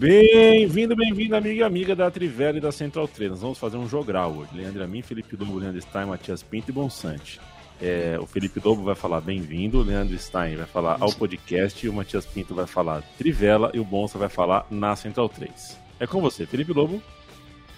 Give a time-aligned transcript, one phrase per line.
[0.00, 3.32] Bem-vindo, bem-vindo, amiga e amiga da Trivela e da Central 3.
[3.32, 4.48] Nós vamos fazer um jogral hoje.
[4.54, 7.38] Leandro Amin, Felipe Lobo, Leandro Stein, Matias Pinto e Bonsante.
[7.78, 11.88] É, o Felipe Lobo vai falar bem-vindo, o Leandro Stein vai falar ao podcast, e
[11.90, 15.78] o Matias Pinto vai falar Trivela e o Bonsa vai falar na Central 3.
[16.00, 17.02] É com você, Felipe Lobo.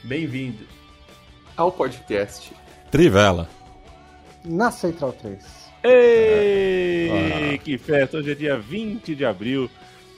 [0.05, 0.65] Bem-vindo
[1.57, 2.53] ao podcast
[2.89, 3.49] Trivela
[4.45, 5.45] na Central 3.
[5.83, 7.59] Ei, é.
[7.59, 8.19] que festa!
[8.19, 9.69] Hoje é dia 20 de abril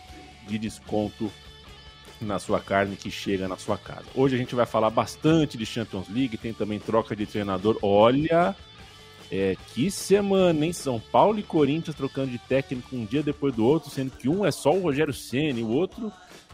[0.46, 1.30] de desconto
[2.18, 4.06] na sua carne que chega na sua casa.
[4.14, 7.78] Hoje a gente vai falar bastante de Champions League, tem também troca de treinador.
[7.82, 8.56] Olha,
[9.30, 10.72] é, que semana, hein?
[10.72, 14.46] São Paulo e Corinthians trocando de técnico um dia depois do outro, sendo que um
[14.46, 16.10] é só o Rogério Ceni, o outro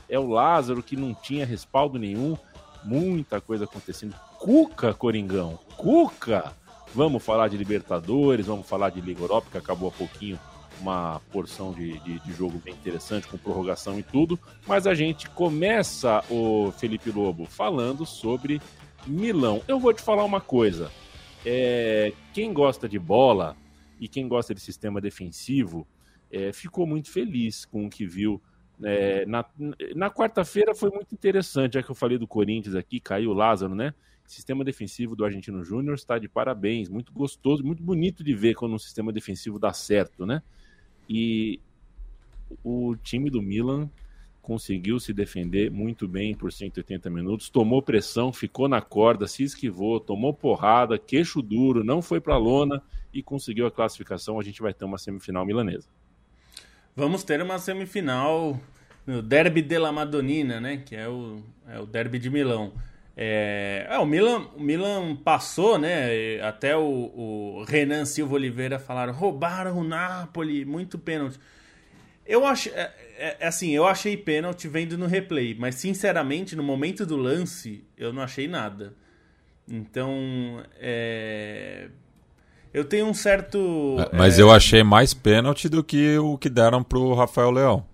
[0.09, 2.37] é o Lázaro, que não tinha respaldo nenhum.
[2.84, 4.15] Muita coisa acontecendo.
[4.38, 6.53] Cuca, Coringão, Cuca!
[6.94, 10.38] Vamos falar de Libertadores, vamos falar de Liga Europa, que acabou há pouquinho
[10.81, 14.38] uma porção de, de, de, jogo bem interessante, com prorrogação e tudo.
[14.66, 18.60] Mas a gente começa, o Felipe Lobo, falando sobre
[19.06, 19.62] Milão.
[19.66, 20.91] Eu vou te falar uma coisa.
[21.44, 23.56] É, quem gosta de bola
[24.00, 25.86] e quem gosta de sistema defensivo
[26.31, 28.42] é, ficou muito feliz com o que viu
[28.82, 29.44] é, na,
[29.94, 33.74] na quarta-feira foi muito interessante, já que eu falei do Corinthians aqui, caiu o Lázaro,
[33.74, 33.94] né?
[34.26, 38.74] sistema defensivo do Argentino Júnior está de parabéns, muito gostoso, muito bonito de ver quando
[38.74, 40.42] um sistema defensivo dá certo, né?
[41.08, 41.60] E
[42.64, 43.90] o time do Milan
[44.40, 49.98] conseguiu se defender muito bem por 180 minutos, tomou pressão, ficou na corda, se esquivou,
[49.98, 54.38] tomou porrada, queixo duro, não foi para lona e conseguiu a classificação.
[54.38, 55.88] A gente vai ter uma semifinal milanesa.
[56.97, 58.60] Vamos ter uma semifinal
[59.05, 60.82] no Derby della Madonnina, né?
[60.84, 62.72] Que é o, é o Derby de Milão.
[63.16, 66.41] É, é, o Milan, o Milan passou, né?
[66.41, 71.38] Até o, o Renan Silva Oliveira falaram: roubaram o Napoli, muito pênalti.
[72.27, 76.62] Eu acho, é, é, é, assim, eu achei pênalti vendo no replay, mas sinceramente, no
[76.62, 78.94] momento do lance, eu não achei nada.
[79.69, 81.88] Então, é,
[82.74, 83.96] eu tenho um certo.
[84.00, 84.42] É, mas é...
[84.42, 87.86] eu achei mais pênalti do que o que deram pro Rafael Leão.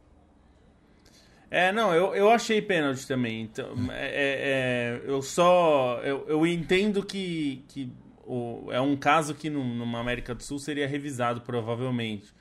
[1.51, 3.43] É, não, eu, eu achei pênalti também.
[3.43, 6.01] Então, é, é, é eu só.
[6.03, 7.93] Eu, eu entendo que, que
[8.25, 12.33] o, é um caso que no, numa América do Sul seria revisado, provavelmente.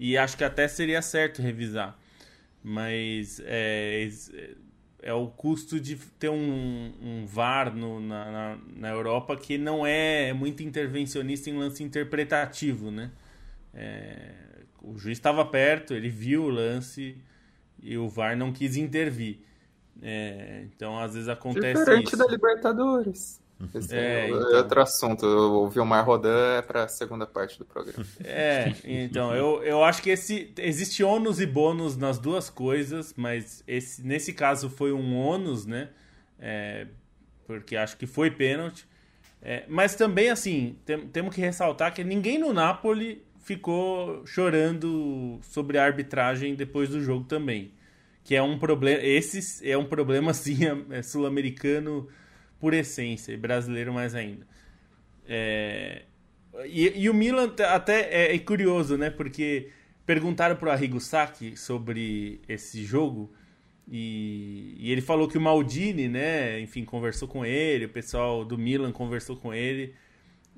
[0.00, 1.96] E acho que até seria certo revisar.
[2.60, 4.08] Mas é,
[5.04, 9.86] é o custo de ter um, um VAR no, na, na, na, Europa que não
[9.86, 13.10] é muito intervencionista em lance interpretativo, né?
[13.74, 14.32] É,
[14.82, 17.18] o juiz estava perto, ele viu o lance
[17.82, 19.40] e o VAR não quis intervir.
[20.00, 22.16] É, então, às vezes acontece Diferente isso.
[22.16, 23.43] da Libertadores.
[23.74, 24.56] Esse é, é então...
[24.56, 25.26] outro assunto.
[25.26, 28.04] O Vilmar Rodan é para a segunda parte do programa.
[28.24, 33.62] É, então, eu, eu acho que esse existe ônus e bônus nas duas coisas, mas
[33.66, 35.90] esse, nesse caso foi um ônus, né?
[36.38, 36.86] É,
[37.46, 38.86] porque acho que foi pênalti.
[39.40, 45.76] É, mas também, assim, tem, temos que ressaltar que ninguém no Napoli ficou chorando sobre
[45.76, 47.72] a arbitragem depois do jogo também.
[48.24, 49.02] Que é um problema.
[49.02, 52.08] Esse é um problema, assim, é, é sul-americano
[52.64, 54.46] por essência, e brasileiro mais ainda.
[55.28, 56.04] É...
[56.64, 59.10] E, e, o Milan até é, é, curioso, né?
[59.10, 59.68] Porque
[60.06, 63.30] perguntaram para o Arrigo Sacchi sobre esse jogo
[63.86, 66.58] e, e, ele falou que o Maldini, né?
[66.58, 69.92] Enfim, conversou com ele, o pessoal do Milan conversou com ele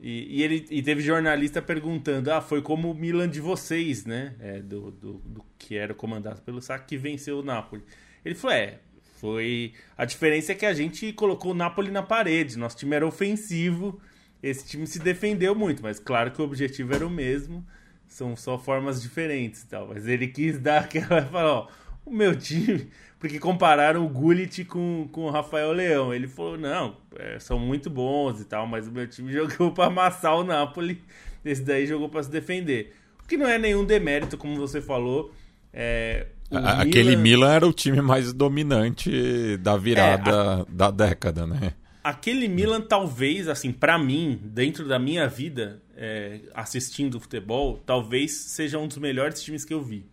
[0.00, 4.36] e, e ele e teve jornalista perguntando: ah, foi como o Milan de vocês, né?
[4.38, 7.82] É, do, do, do, que era comandado pelo Sacchi que venceu o Napoli.
[8.24, 8.78] Ele falou: é,
[9.26, 9.73] foi.
[9.99, 12.56] A diferença é que a gente colocou o Napoli na parede.
[12.56, 14.00] Nosso time era ofensivo.
[14.40, 17.67] Esse time se defendeu muito, mas claro que o objetivo era o mesmo.
[18.06, 19.88] São só formas diferentes e tal.
[19.88, 21.23] Mas ele quis dar aquela.
[21.23, 21.69] Falou, ó,
[22.05, 22.88] o meu time.
[23.19, 26.14] Porque compararam o Gullit com, com o Rafael Leão.
[26.14, 29.87] Ele falou: não, é, são muito bons e tal, mas o meu time jogou para
[29.87, 31.02] amassar o Napoli.
[31.44, 32.94] Esse daí jogou para se defender.
[33.25, 35.32] O que não é nenhum demérito, como você falou.
[35.73, 37.22] É, Aquele Milan...
[37.22, 37.52] Milan...
[37.54, 40.66] era o time mais dominante da virada é, a...
[40.69, 41.72] da década, né?
[42.04, 48.78] Aquele Milan, talvez, assim, para mim, dentro da minha vida, é, assistindo futebol, talvez seja
[48.78, 50.06] um dos melhores times que eu vi.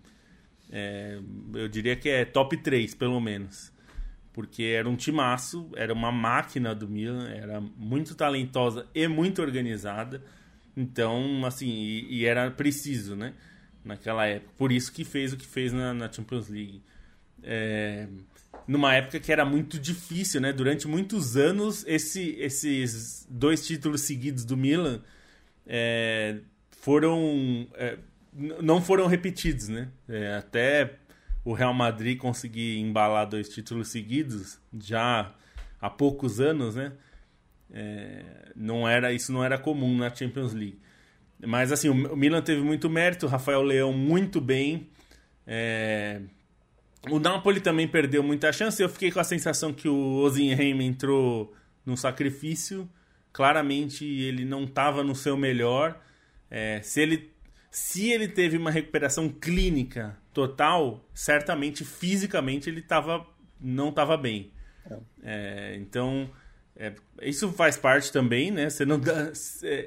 [0.71, 1.19] É,
[1.53, 3.71] eu diria que é top 3, pelo menos.
[4.33, 10.23] Porque era um timaço, era uma máquina do Milan, era muito talentosa e muito organizada.
[10.75, 13.33] Então, assim, e, e era preciso, né?
[13.83, 14.51] Naquela época.
[14.57, 16.81] Por isso que fez o que fez na, na Champions League.
[17.41, 18.07] É,
[18.67, 20.53] numa época que era muito difícil, né?
[20.53, 25.01] Durante muitos anos, esse, esses dois títulos seguidos do Milan
[25.67, 26.37] é,
[26.71, 27.97] foram é,
[28.33, 29.89] não foram repetidos, né?
[30.07, 30.95] É, até
[31.45, 35.33] o Real Madrid conseguir embalar dois títulos seguidos já
[35.79, 36.93] há poucos anos, né?
[37.71, 40.79] É, não era isso não era comum na Champions League.
[41.45, 44.89] Mas assim, o Milan teve muito mérito, o Rafael Leão muito bem.
[45.45, 46.21] É...
[47.09, 48.81] O Napoli também perdeu muita chance.
[48.81, 51.53] Eu fiquei com a sensação que o Ozinheim entrou
[51.85, 52.89] no sacrifício.
[53.31, 55.99] Claramente ele não estava no seu melhor.
[56.49, 56.81] É...
[56.81, 57.31] se, ele,
[57.69, 63.25] se ele teve uma recuperação clínica total, certamente fisicamente ele tava,
[63.59, 64.51] não estava bem.
[64.85, 64.97] É.
[65.23, 66.29] é então
[66.75, 68.69] é, isso faz parte também, né?
[68.69, 69.31] Você não dá,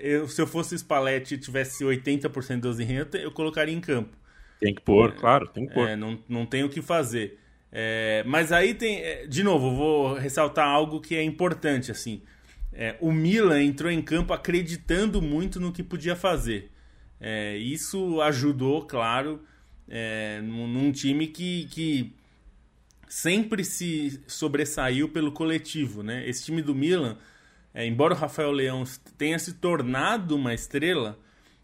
[0.00, 4.16] eu, se eu fosse Spalletti e tivesse 80% dos renda, eu colocaria em campo.
[4.60, 5.88] Tem que pôr, é, claro, tem que pôr.
[5.88, 7.38] É, não, não tem o que fazer.
[7.72, 9.00] É, mas aí tem.
[9.00, 11.90] É, de novo, vou ressaltar algo que é importante.
[11.90, 12.22] assim.
[12.72, 16.70] É, o Milan entrou em campo acreditando muito no que podia fazer.
[17.58, 19.40] isso ajudou, claro,
[20.42, 22.14] num, num time que, que
[23.08, 26.28] sempre se sobressaiu pelo coletivo, né?
[26.28, 27.16] Esse time do Milan,
[27.72, 28.84] é, embora o Rafael Leão
[29.16, 31.18] tenha se tornado uma estrela,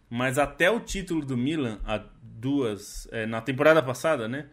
[0.09, 1.81] mas até o título do Milan,
[2.23, 4.47] duas, é, na temporada passada, né?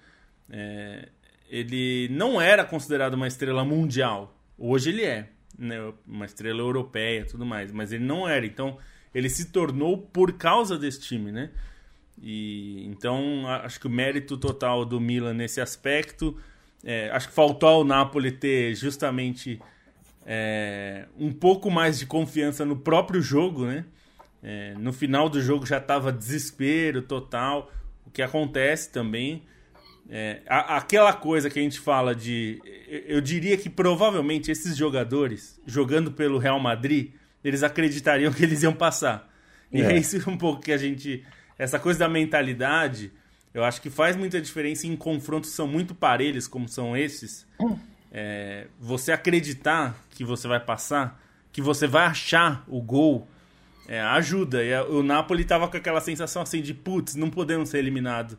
[0.50, 1.10] É,
[1.50, 4.36] ele não era considerado uma estrela mundial.
[4.58, 5.76] Hoje ele é, né?
[6.08, 8.46] Uma estrela europeia, tudo mais, mas ele não era.
[8.46, 8.78] Então
[9.14, 11.52] ele se tornou por causa desse time, né?
[12.22, 16.38] E então acho que o mérito total do Milan nesse aspecto
[16.84, 19.60] é, acho que faltou ao Napoli ter justamente
[20.26, 23.86] é, um pouco mais de confiança no próprio jogo, né?
[24.42, 27.70] É, no final do jogo já estava desespero total,
[28.06, 29.44] o que acontece também.
[30.10, 32.62] É, a, aquela coisa que a gente fala de.
[33.08, 37.12] Eu diria que provavelmente esses jogadores, jogando pelo Real Madrid,
[37.44, 39.30] eles acreditariam que eles iam passar.
[39.72, 41.24] E é, é isso um pouco que a gente.
[41.58, 43.12] Essa coisa da mentalidade
[43.54, 47.48] eu acho que faz muita diferença em confrontos que são muito parelhos, como são esses.
[48.12, 51.20] É, você acreditar que você vai passar,
[51.52, 53.28] que você vai achar o gol,
[53.88, 54.64] é, ajuda.
[54.64, 58.38] E o Napoli tava com aquela sensação assim de putz, não podemos ser eliminado.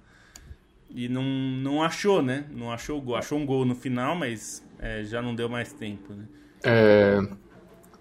[0.92, 2.46] E não, não achou, né?
[2.50, 3.16] Não achou o gol.
[3.16, 6.24] Achou um gol no final, mas é, já não deu mais tempo, né?
[6.64, 7.20] É...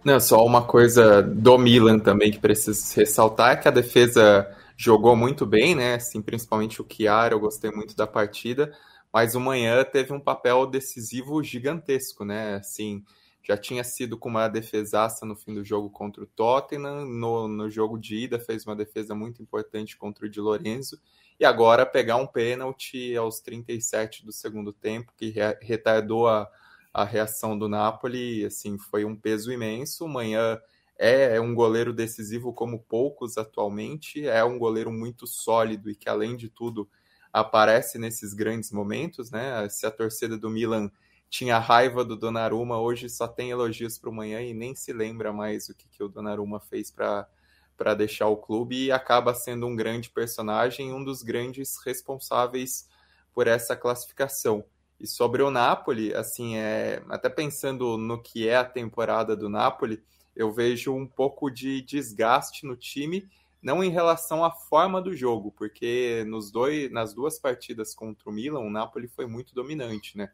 [0.03, 4.49] Não, só uma coisa do Milan também que precisa ressaltar é que a defesa
[4.79, 5.95] jogou muito bem, né?
[5.95, 8.73] Assim, principalmente o Chiara, eu gostei muito da partida,
[9.11, 12.55] mas o Manhã teve um papel decisivo gigantesco, né?
[12.55, 13.03] Assim,
[13.43, 17.69] já tinha sido com uma defesaça no fim do jogo contra o Tottenham, no, no
[17.69, 20.97] jogo de ida fez uma defesa muito importante contra o Di Lorenzo,
[21.37, 26.49] e agora pegar um pênalti aos 37 do segundo tempo, que retardou a,
[26.93, 30.07] a reação do Napoli, assim, foi um peso imenso.
[30.07, 30.57] Manhã
[30.99, 36.09] é, é um goleiro decisivo como poucos atualmente, é um goleiro muito sólido e que,
[36.09, 36.89] além de tudo,
[37.31, 39.67] aparece nesses grandes momentos, né?
[39.69, 40.91] Se a torcida do Milan
[41.29, 45.31] tinha raiva do Donnarumma, hoje só tem elogios para o manhã e nem se lembra
[45.31, 49.75] mais o que, que o Donnarumma fez para deixar o clube e acaba sendo um
[49.75, 52.89] grande personagem, um dos grandes responsáveis
[53.33, 54.65] por essa classificação.
[54.99, 60.03] E sobre o Napoli, assim, é, até pensando no que é a temporada do Napoli,
[60.35, 63.27] eu vejo um pouco de desgaste no time,
[63.61, 68.33] não em relação à forma do jogo, porque nos dois, nas duas partidas contra o
[68.33, 70.31] Milan, o Napoli foi muito dominante, né?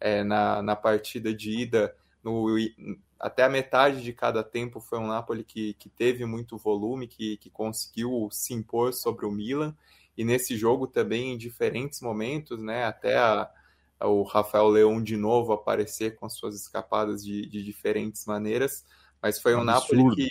[0.00, 2.56] É, na, na partida de ida, no,
[3.18, 7.36] até a metade de cada tempo foi um Napoli que, que teve muito volume, que,
[7.38, 9.76] que conseguiu se impor sobre o Milan,
[10.16, 12.84] e nesse jogo também em diferentes momentos, né?
[12.84, 13.50] Até a,
[14.00, 18.84] o Rafael Leão de novo aparecer com as suas escapadas de, de diferentes maneiras,
[19.22, 20.04] mas foi um Absurdo.
[20.04, 20.30] Napoli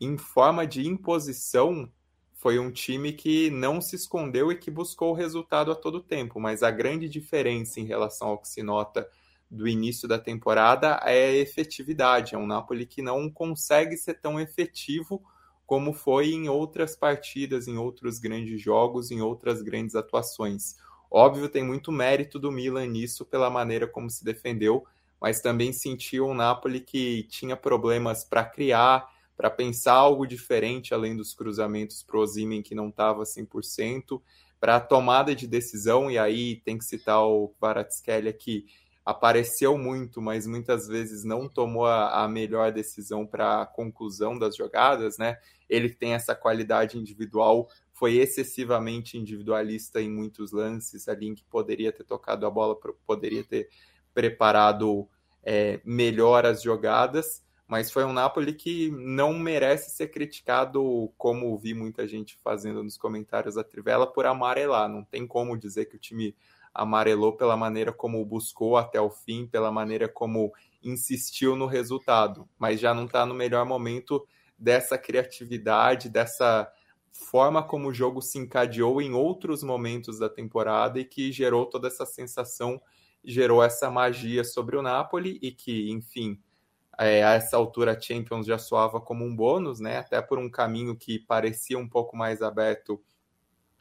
[0.00, 1.90] em forma de imposição,
[2.32, 6.38] foi um time que não se escondeu e que buscou o resultado a todo tempo.
[6.38, 9.08] Mas a grande diferença em relação ao que se nota
[9.50, 12.34] do início da temporada é a efetividade.
[12.34, 15.22] É um Napoli que não consegue ser tão efetivo
[15.66, 20.76] como foi em outras partidas, em outros grandes jogos, em outras grandes atuações.
[21.10, 24.84] Óbvio, tem muito mérito do Milan nisso pela maneira como se defendeu,
[25.24, 31.16] mas também sentiu um Napoli que tinha problemas para criar, para pensar algo diferente além
[31.16, 34.20] dos cruzamentos pro Osimhen que não estava 100%,
[34.60, 38.66] para a tomada de decisão, e aí tem que citar o Kvaratskhelia que
[39.02, 44.54] apareceu muito, mas muitas vezes não tomou a, a melhor decisão para a conclusão das
[44.54, 45.38] jogadas, né?
[45.70, 51.90] Ele tem essa qualidade individual, foi excessivamente individualista em muitos lances ali em que poderia
[51.90, 53.70] ter tocado a bola, poderia ter
[54.12, 55.08] preparado
[55.44, 61.74] é, melhor as jogadas, mas foi um Napoli que não merece ser criticado, como vi
[61.74, 64.88] muita gente fazendo nos comentários da Trivela, por amarelar.
[64.88, 66.36] Não tem como dizer que o time
[66.72, 72.80] amarelou pela maneira como buscou até o fim, pela maneira como insistiu no resultado, mas
[72.80, 74.26] já não está no melhor momento
[74.58, 76.70] dessa criatividade, dessa
[77.10, 81.86] forma como o jogo se encadeou em outros momentos da temporada e que gerou toda
[81.86, 82.80] essa sensação
[83.24, 86.40] gerou essa magia sobre o Napoli e que, enfim,
[86.98, 89.98] é, a essa altura a Champions já soava como um bônus, né?
[89.98, 93.02] Até por um caminho que parecia um pouco mais aberto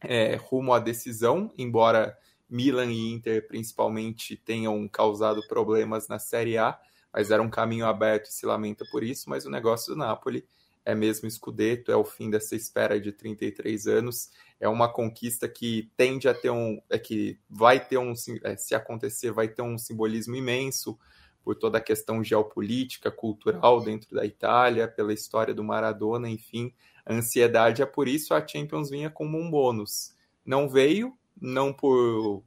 [0.02, 2.18] é, rumo à decisão, embora
[2.50, 6.80] Milan e Inter principalmente tenham causado problemas na Série A,
[7.12, 10.46] mas era um caminho aberto e se lamenta por isso, mas o negócio do Napoli
[10.86, 15.92] é mesmo Scudetto, é o fim dessa espera de 33 anos, é uma conquista que
[15.96, 18.14] tende a ter um, é que vai ter um,
[18.44, 20.98] é, se acontecer, vai ter um simbolismo imenso
[21.44, 26.74] por toda a questão geopolítica, cultural dentro da Itália, pela história do Maradona, enfim,
[27.06, 30.16] a ansiedade é por isso a Champions vinha como um bônus.
[30.46, 32.44] Não veio, não por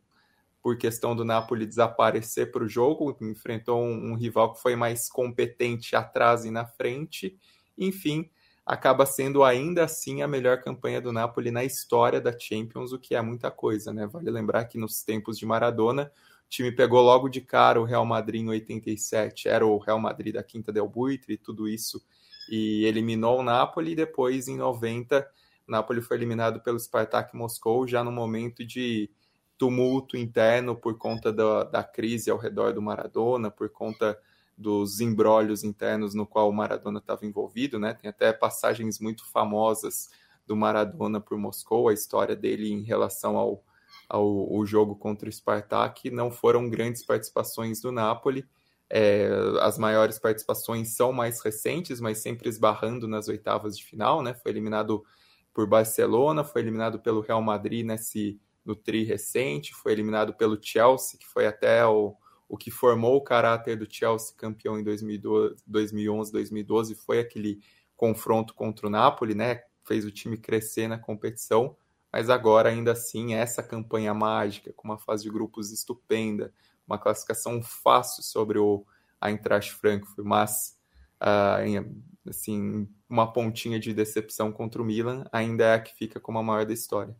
[0.66, 5.08] por questão do Napoli desaparecer para o jogo, enfrentou um, um rival que foi mais
[5.08, 7.38] competente atrás e na frente,
[7.76, 8.30] enfim,
[8.64, 13.14] acaba sendo ainda assim a melhor campanha do Napoli na história da Champions, o que
[13.14, 14.06] é muita coisa, né?
[14.06, 16.10] Vale lembrar que nos tempos de Maradona,
[16.46, 20.34] o time pegou logo de cara o Real Madrid em 87, era o Real Madrid
[20.34, 22.04] da Quinta del Buitre e tudo isso,
[22.50, 25.28] e eliminou o Napoli, e depois em 90,
[25.68, 29.08] o Napoli foi eliminado pelo Spartak Moscou, já no momento de
[29.56, 34.18] tumulto interno por conta da, da crise ao redor do Maradona, por conta
[34.56, 37.92] dos embrólios internos no qual o Maradona estava envolvido, né?
[37.92, 40.08] Tem até passagens muito famosas
[40.46, 43.62] do Maradona por Moscou, a história dele em relação ao,
[44.08, 48.46] ao, ao jogo contra o Spartak, não foram grandes participações do Napoli.
[48.88, 49.28] É,
[49.60, 54.32] as maiores participações são mais recentes, mas sempre esbarrando nas oitavas de final, né?
[54.32, 55.04] Foi eliminado
[55.52, 61.18] por Barcelona, foi eliminado pelo Real Madrid nesse no tri recente, foi eliminado pelo Chelsea,
[61.18, 62.16] que foi até o,
[62.48, 67.60] o que formou o caráter do Chelsea campeão em 2012, 2011, 2012 foi aquele
[67.96, 69.62] confronto contra o Napoli, né?
[69.84, 71.76] Fez o time crescer na competição,
[72.12, 76.52] mas agora ainda assim essa campanha mágica, com uma fase de grupos estupenda,
[76.86, 78.86] uma classificação fácil sobre o
[79.22, 80.78] Eintracht Frankfurt, mas
[81.20, 81.94] uh,
[82.28, 86.42] assim uma pontinha de decepção contra o Milan ainda é a que fica como a
[86.42, 87.16] maior da história.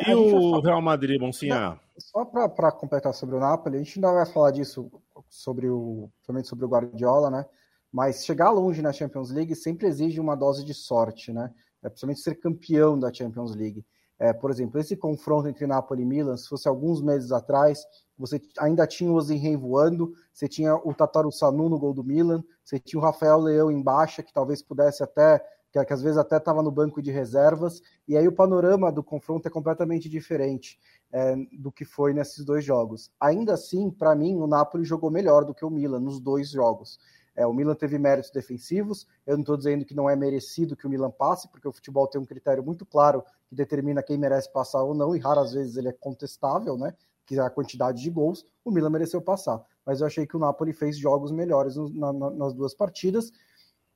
[0.00, 1.78] É, e o Real Madrid, Monsinha?
[1.98, 4.90] Só para completar sobre o Napoli, a gente ainda vai falar disso
[5.28, 7.46] sobre o, principalmente sobre o Guardiola, né?
[7.92, 11.52] Mas chegar longe na Champions League sempre exige uma dose de sorte, né?
[11.82, 13.84] É, principalmente ser campeão da Champions League.
[14.18, 17.84] É, por exemplo, esse confronto entre Napoli e Milan, se fosse alguns meses atrás,
[18.16, 22.42] você ainda tinha o Osimhen voando, você tinha o Tataru Sanu no gol do Milan,
[22.64, 26.18] você tinha o Rafael Leão em baixa, que talvez pudesse até que, que às vezes
[26.18, 30.78] até estava no banco de reservas, e aí o panorama do confronto é completamente diferente
[31.10, 33.10] é, do que foi nesses dois jogos.
[33.18, 36.98] Ainda assim, para mim, o Napoli jogou melhor do que o Milan nos dois jogos.
[37.34, 40.86] É, o Milan teve méritos defensivos, eu não estou dizendo que não é merecido que
[40.86, 44.52] o Milan passe, porque o futebol tem um critério muito claro que determina quem merece
[44.52, 46.94] passar ou não, e raras vezes ele é contestável, né?
[47.24, 49.64] quiser a quantidade de gols, o Milan mereceu passar.
[49.84, 53.32] Mas eu achei que o Napoli fez jogos melhores na, nas duas partidas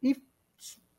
[0.03, 0.17] e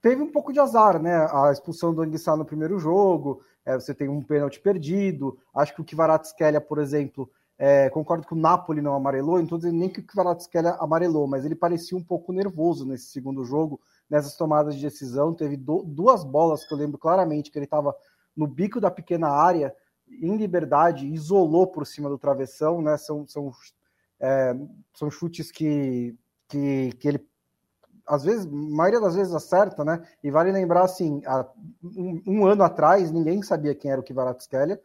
[0.02, 1.28] teve um pouco de azar, né?
[1.32, 5.38] A expulsão do Anguissa no primeiro jogo, é, você tem um pênalti perdido.
[5.54, 9.90] Acho que o Kvaratskhelia, por exemplo, é, concordo que o Napoli não amarelou, dizendo nem
[9.90, 14.76] que o Kvaratskhelia amarelou, mas ele parecia um pouco nervoso nesse segundo jogo, nessas tomadas
[14.76, 15.34] de decisão.
[15.34, 17.96] Teve do, duas bolas que eu lembro claramente que ele estava
[18.36, 19.76] no bico da pequena área,
[20.10, 22.96] em liberdade, isolou por cima do travessão, né?
[22.96, 23.52] São, são,
[24.20, 24.56] é,
[24.94, 26.16] são chutes que,
[26.48, 27.28] que, que ele
[28.08, 30.02] às vezes, a maioria das vezes acerta, né?
[30.24, 31.46] E vale lembrar, assim, há
[31.84, 34.80] um, um ano atrás, ninguém sabia quem era o Kvaratskhelia.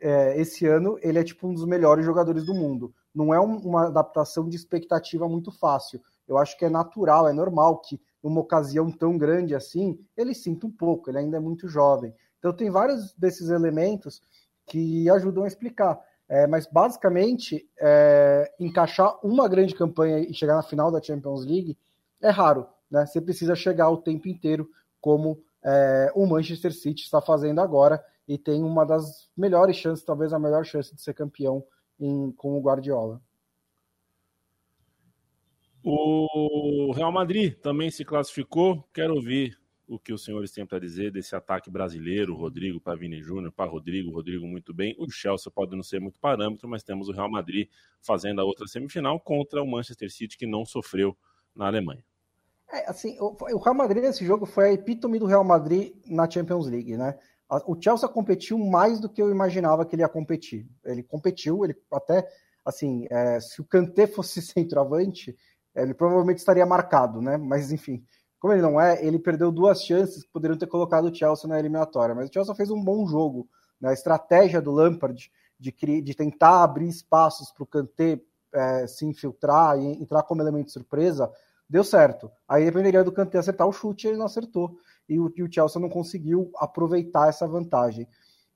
[0.00, 2.92] É, esse ano, ele é tipo um dos melhores jogadores do mundo.
[3.14, 6.00] Não é um, uma adaptação de expectativa muito fácil.
[6.28, 10.66] Eu acho que é natural, é normal que numa ocasião tão grande assim, ele sinta
[10.66, 12.12] um pouco, ele ainda é muito jovem.
[12.38, 14.20] Então tem vários desses elementos
[14.66, 15.98] que ajudam a explicar.
[16.28, 21.78] É, mas basicamente, é, encaixar uma grande campanha e chegar na final da Champions League
[22.22, 23.06] é raro, né?
[23.06, 24.68] Você precisa chegar o tempo inteiro,
[25.00, 30.32] como é, o Manchester City está fazendo agora, e tem uma das melhores chances, talvez
[30.32, 31.64] a melhor chance de ser campeão
[31.98, 33.20] em, com o Guardiola.
[35.88, 38.82] O Real Madrid também se classificou.
[38.92, 39.56] Quero ouvir
[39.86, 43.70] o que os senhores têm para dizer desse ataque brasileiro, Rodrigo para Vini Júnior, para
[43.70, 44.96] Rodrigo, Rodrigo muito bem.
[44.98, 47.68] O Chelsea pode não ser muito parâmetro, mas temos o Real Madrid
[48.00, 51.16] fazendo a outra semifinal contra o Manchester City, que não sofreu
[51.56, 52.04] na Alemanha.
[52.70, 56.66] É, assim, o, Real Madrid nesse jogo foi a epítome do Real Madrid na Champions
[56.66, 57.18] League, né?
[57.64, 60.68] O Chelsea competiu mais do que eu imaginava que ele ia competir.
[60.84, 62.28] Ele competiu, ele até,
[62.64, 65.36] assim, é, se o Kanté fosse centroavante,
[65.74, 67.36] ele provavelmente estaria marcado, né?
[67.36, 68.04] Mas, enfim,
[68.40, 71.58] como ele não é, ele perdeu duas chances que poderiam ter colocado o Chelsea na
[71.58, 72.14] eliminatória.
[72.14, 73.48] Mas o Chelsea fez um bom jogo.
[73.80, 73.90] Né?
[73.90, 78.20] A estratégia do Lampard de, de tentar abrir espaços para o Kanté
[78.52, 81.30] é, se infiltrar e entrar como elemento de surpresa,
[81.68, 82.30] deu certo.
[82.48, 84.78] Aí dependeria do Kanté acertar o chute, ele não acertou.
[85.08, 88.08] E o, e o Chelsea não conseguiu aproveitar essa vantagem.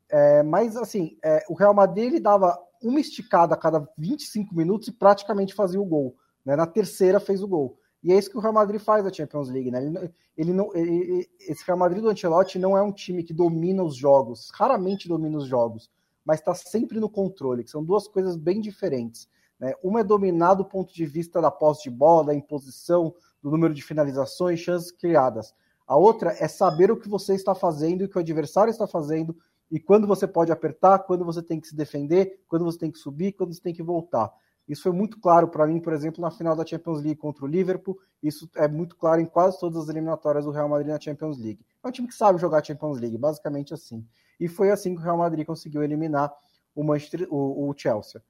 [0.09, 4.89] É, mas, assim, é, o Real Madrid ele dava uma esticada a cada 25 minutos
[4.89, 6.17] e praticamente fazia o gol.
[6.45, 6.57] Né?
[6.57, 7.79] Na terceira fez o gol.
[8.03, 9.71] E é isso que o Real Madrid faz na Champions League.
[9.71, 9.85] Né?
[9.85, 13.85] Ele, ele não, ele, esse Real Madrid do Ancelotti não é um time que domina
[13.85, 15.91] os jogos, raramente domina os jogos,
[16.25, 19.29] mas está sempre no controle, que são duas coisas bem diferentes.
[19.61, 19.75] Né?
[19.83, 23.75] Uma é dominar do ponto de vista da posse de bola, da imposição, do número
[23.75, 25.55] de finalizações, chances criadas.
[25.87, 28.87] A outra é saber o que você está fazendo e o que o adversário está
[28.87, 29.37] fazendo
[29.71, 32.99] e quando você pode apertar, quando você tem que se defender, quando você tem que
[32.99, 34.33] subir, quando você tem que voltar.
[34.69, 37.49] Isso foi muito claro para mim, por exemplo, na final da Champions League contra o
[37.49, 37.99] Liverpool.
[38.23, 41.65] Isso é muito claro em quase todas as eliminatórias do Real Madrid na Champions League.
[41.83, 44.07] É um time que sabe jogar Champions League, basicamente assim.
[44.39, 46.33] E foi assim que o Real Madrid conseguiu eliminar
[46.75, 48.23] o, Manchester, o, o Chelsea.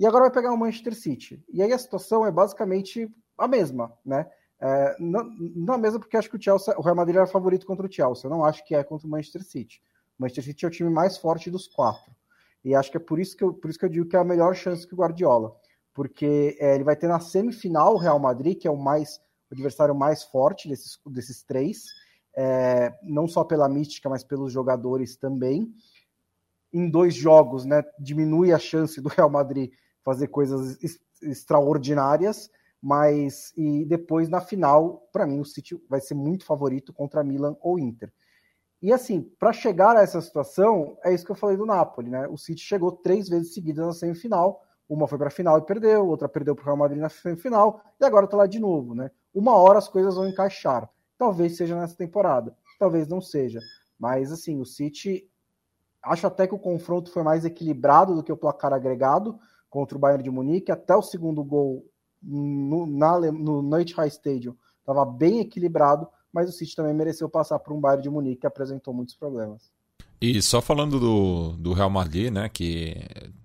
[0.00, 1.44] E agora vai pegar o Manchester City.
[1.52, 4.26] E aí a situação é basicamente a mesma, né?
[4.58, 7.66] É, não, não a mesma porque acho que o Chelsea, o Real Madrid era favorito
[7.66, 8.24] contra o Chelsea.
[8.24, 9.82] Eu não acho que é contra o Manchester City.
[10.18, 12.16] O Manchester City é o time mais forte dos quatro.
[12.64, 14.18] E acho que é por isso que eu, por isso que eu digo que é
[14.18, 15.54] a melhor chance que o Guardiola.
[15.92, 19.54] Porque é, ele vai ter na semifinal o Real Madrid, que é o mais o
[19.54, 21.84] adversário mais forte desses, desses três.
[22.34, 25.74] É, não só pela mística, mas pelos jogadores também.
[26.72, 29.70] Em dois jogos, né, diminui a chance do Real Madrid
[30.10, 30.76] fazer coisas
[31.22, 32.50] extraordinárias,
[32.82, 37.56] mas e depois na final, para mim o City vai ser muito favorito contra Milan
[37.60, 38.12] ou Inter.
[38.82, 42.26] E assim, para chegar a essa situação, é isso que eu falei do Napoli, né?
[42.26, 46.06] O City chegou três vezes seguidas na semifinal, uma foi para a final e perdeu,
[46.06, 49.10] outra perdeu para o Real Madrid na semifinal e agora está lá de novo, né?
[49.32, 50.90] Uma hora as coisas vão encaixar.
[51.16, 53.60] Talvez seja nessa temporada, talvez não seja.
[53.98, 55.30] Mas assim, o City
[56.02, 59.38] acho até que o confronto foi mais equilibrado do que o placar agregado
[59.70, 61.86] contra o Bayern de Munique, até o segundo gol
[62.20, 67.58] no, na, no Noite High Stadium estava bem equilibrado, mas o City também mereceu passar
[67.60, 69.70] por um Bayern de Munique que apresentou muitos problemas.
[70.20, 72.94] E só falando do, do Real Madrid, né, que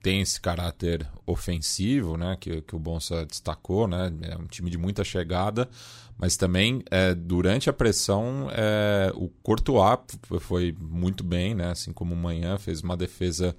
[0.04, 4.78] tem esse caráter ofensivo, né, que, que o Bonsa destacou, né, é um time de
[4.78, 5.70] muita chegada,
[6.18, 10.00] mas também é, durante a pressão é, o Courtois
[10.42, 13.56] foi muito bem, né, assim como o Manhã fez uma defesa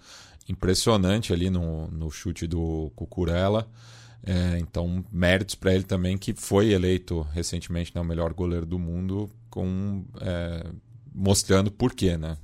[0.48, 3.68] impressionante ali no, no chute do Cucurella.
[4.24, 8.78] É, então, méritos para ele também, que foi eleito recentemente né, o melhor goleiro do
[8.78, 10.66] mundo, com, é,
[11.14, 12.36] mostrando por quê, né?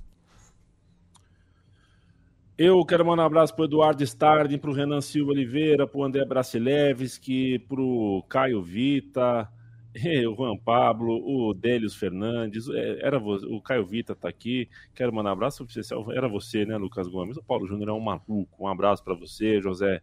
[2.56, 5.98] Eu quero mandar um abraço para o Eduardo Stardin, para o Renan Silva Oliveira, para
[5.98, 9.48] o André Bracilevski, para o Caio Vita,
[10.28, 14.68] o Juan Pablo, o Délios Fernandes, é, era você, o Caio Vita tá aqui.
[14.94, 16.10] Quero mandar um abraço especial.
[16.12, 17.36] Era você, né, Lucas Gomes?
[17.36, 18.48] O Paulo Júnior é um maluco.
[18.58, 20.00] Um abraço para você, José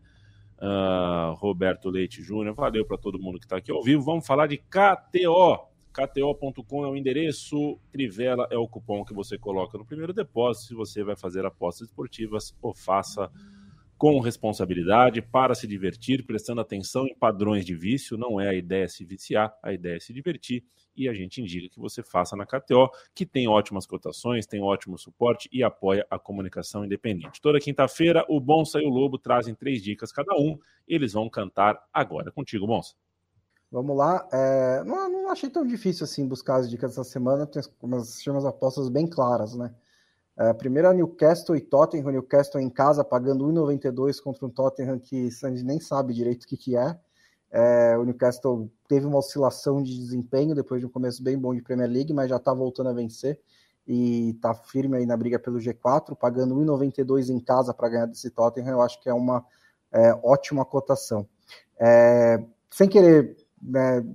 [0.60, 2.56] uh, Roberto Leite Júnior.
[2.56, 4.04] Valeu para todo mundo que está aqui ao vivo.
[4.04, 5.69] Vamos falar de KTO.
[5.91, 10.73] KTO.com é o endereço, Trivela é o cupom que você coloca no primeiro depósito se
[10.75, 13.30] você vai fazer apostas esportivas ou faça
[13.99, 18.17] com responsabilidade, para se divertir, prestando atenção em padrões de vício.
[18.17, 20.63] Não é a ideia se viciar, a ideia é se divertir.
[20.95, 24.97] E a gente indica que você faça na KTO, que tem ótimas cotações, tem ótimo
[24.97, 27.41] suporte e apoia a comunicação independente.
[27.41, 30.57] Toda quinta-feira, o Bonsa e o Lobo trazem três dicas cada um.
[30.88, 32.31] Eles vão cantar agora.
[32.31, 32.95] Contigo, Bonsa.
[33.69, 34.25] Vamos lá.
[34.31, 37.45] É, não, não, achei tão difícil assim buscar as dicas dessa semana.
[37.45, 39.75] Tem umas, umas apostas bem claras, né?
[40.39, 45.30] Uh, primeiro a Newcastle e Tottenham, Newcastle em casa pagando 1,92 contra um Tottenham que
[45.30, 46.97] gente nem sabe direito o que, que é.
[47.52, 47.97] é.
[47.97, 51.89] O Newcastle teve uma oscilação de desempenho depois de um começo bem bom de Premier
[51.89, 53.38] League, mas já está voltando a vencer
[53.86, 58.30] e está firme aí na briga pelo G4, pagando 1,92 em casa para ganhar desse
[58.30, 59.45] Tottenham, eu acho que é uma
[59.91, 61.28] é, ótima cotação.
[61.78, 64.06] É, sem querer né,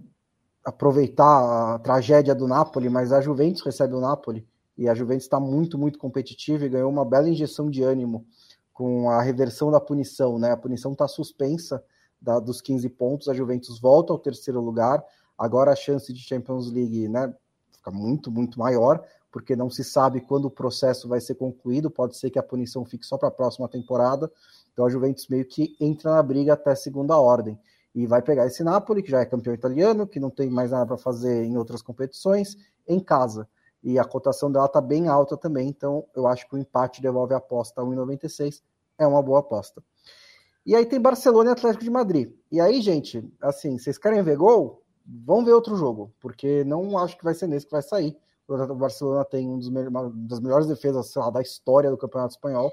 [0.65, 5.39] aproveitar a tragédia do Napoli, mas a Juventus recebe o Napoli e a Juventus está
[5.39, 8.27] muito, muito competitiva e ganhou uma bela injeção de ânimo
[8.73, 10.51] com a reversão da punição, né?
[10.51, 11.83] A punição está suspensa
[12.21, 15.03] da, dos 15 pontos, a Juventus volta ao terceiro lugar.
[15.39, 17.33] Agora a chance de Champions League, né,
[17.71, 22.17] fica muito, muito maior, porque não se sabe quando o processo vai ser concluído, pode
[22.17, 24.31] ser que a punição fique só para a próxima temporada.
[24.73, 27.59] Então a Juventus meio que entra na briga até segunda ordem
[27.95, 30.85] e vai pegar esse Napoli, que já é campeão italiano, que não tem mais nada
[30.85, 32.57] para fazer em outras competições,
[32.89, 33.49] em casa
[33.85, 37.35] e a cotação dela está bem alta também, então eu acho que o empate devolve
[37.35, 38.63] a aposta a 1,96,
[38.99, 39.85] é uma boa aposta.
[40.65, 42.33] E aí tem Barcelona e Atlético de Madrid.
[42.51, 44.83] E aí, gente, assim, vocês querem ver gol?
[45.05, 48.17] Vão ver outro jogo, porque não acho que vai ser nesse que vai sair.
[48.49, 52.73] O Barcelona tem um uma das melhores defesas lá, da história do Campeonato Espanhol.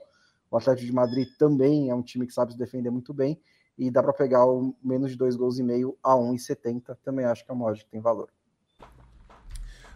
[0.50, 3.38] O Atlético de Madrid também é um time que sabe se defender muito bem.
[3.78, 6.97] E dá para pegar o menos de dois gols e meio a 1,70.
[7.04, 8.30] Também acho que é uma loja que tem valor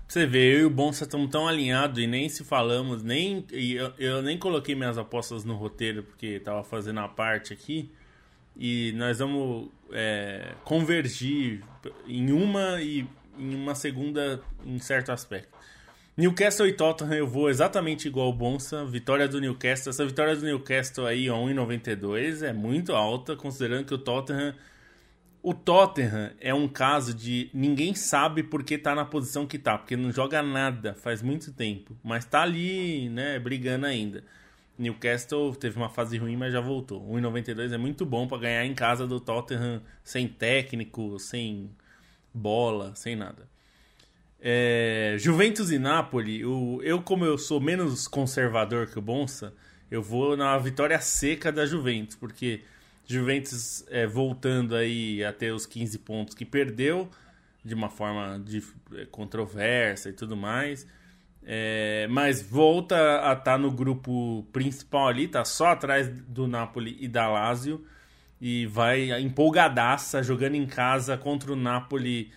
[0.07, 3.93] você vê, eu e o Bonsa estamos tão alinhados e nem se falamos, nem eu,
[3.97, 7.91] eu, nem coloquei minhas apostas no roteiro porque estava fazendo a parte aqui.
[8.57, 11.61] E nós vamos é, convergir
[12.07, 13.05] em uma e
[13.37, 15.55] em uma segunda em certo aspecto.
[16.15, 18.85] Newcastle e Tottenham eu vou exatamente igual o Bonsa.
[18.85, 19.89] Vitória do Newcastle.
[19.89, 24.55] Essa vitória do Newcastle aí, a 1,92 é muito alta, considerando que o Tottenham
[25.45, 29.77] o Tottenham é um caso de ninguém sabe por que tá na posição que tá,
[29.77, 34.23] porque não joga nada faz muito tempo, mas tá ali, né, brigando ainda.
[34.75, 36.99] Newcastle teve uma fase ruim, mas já voltou.
[37.13, 41.69] 1,92 é muito bom para ganhar em casa do Tottenham sem técnico, sem
[42.33, 43.47] bola, sem nada.
[44.41, 49.53] É, Juventus e Napoli, o, eu como eu sou menos conservador que o Bonsa,
[49.91, 52.63] eu vou na vitória seca da Juventus, porque
[53.05, 57.09] Juventus é, voltando aí a ter os 15 pontos que perdeu,
[57.63, 58.63] de uma forma de,
[58.93, 60.87] é, controversa e tudo mais.
[61.47, 66.97] É, mas volta a estar tá no grupo principal ali, tá só atrás do Napoli
[66.99, 67.85] e da Lazio.
[68.41, 72.31] E vai empolgadaça jogando em casa contra o Napoli,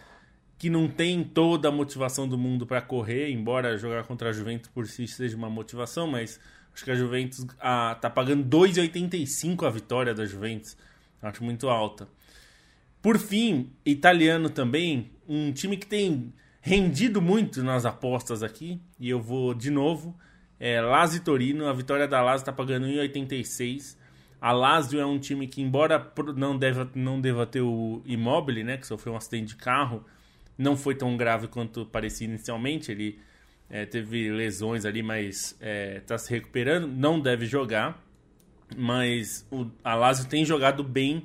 [0.56, 4.70] que não tem toda a motivação do mundo para correr, embora jogar contra a Juventus
[4.70, 6.38] por si seja uma motivação, mas
[6.78, 10.76] Acho que a Juventus a, tá pagando 2,85 a vitória da Juventus.
[11.20, 12.06] Acho muito alta.
[13.02, 19.20] Por fim, italiano também, um time que tem rendido muito nas apostas aqui, e eu
[19.20, 20.16] vou de novo,
[20.60, 23.96] é Lazio Torino, a vitória da Lazio está pagando 1,86.
[24.40, 28.76] A Lazio é um time que, embora não deva, não deva ter o Immobile, né,
[28.76, 30.04] que sofreu um acidente de carro,
[30.56, 33.18] não foi tão grave quanto parecia inicialmente, ele
[33.70, 38.02] é, teve lesões ali, mas está é, tá se recuperando, não deve jogar.
[38.76, 41.24] Mas o a Lazio tem jogado bem.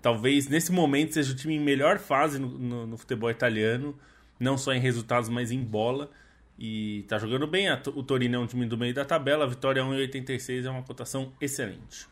[0.00, 3.96] Talvez nesse momento seja o time em melhor fase no, no, no futebol italiano,
[4.38, 6.10] não só em resultados, mas em bola.
[6.58, 7.66] E está jogando bem.
[7.72, 9.44] o Torino é um time do meio da tabela.
[9.44, 12.06] A vitória 1,86 é uma cotação excelente.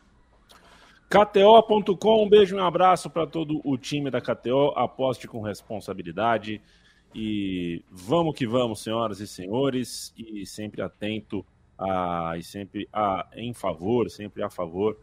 [1.09, 4.73] KTO.com, um beijo e um abraço para todo o time da KTO.
[4.75, 6.61] Aposte com responsabilidade.
[7.13, 11.45] E vamos que vamos, senhoras e senhores, e sempre atento
[11.77, 14.97] a, e sempre a, em favor, sempre a favor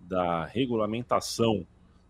[0.00, 1.66] da regulamentação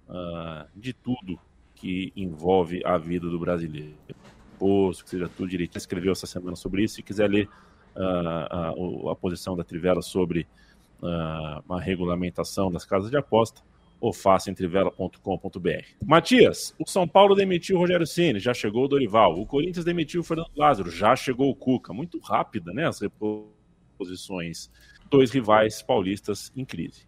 [0.08, 1.38] uh, de tudo
[1.74, 3.94] que envolve a vida do brasileiro.
[4.58, 5.78] Posto, que seja tudo direitinho.
[5.78, 6.96] Escreveu essa semana sobre isso.
[6.96, 7.48] Se quiser ler
[7.94, 10.46] uh, a, a, posição da Trivela sobre
[11.02, 13.62] uh, a regulamentação das casas de aposta,
[14.04, 15.86] ou faça em trivela.com.br.
[16.04, 19.40] Matias, o São Paulo demitiu o Rogério Ceni, já chegou o Dorival.
[19.40, 21.94] O Corinthians demitiu o Fernando Lázaro, já chegou o Cuca.
[21.94, 24.70] Muito rápida, né, as reposições.
[25.10, 27.06] Dois rivais paulistas em crise.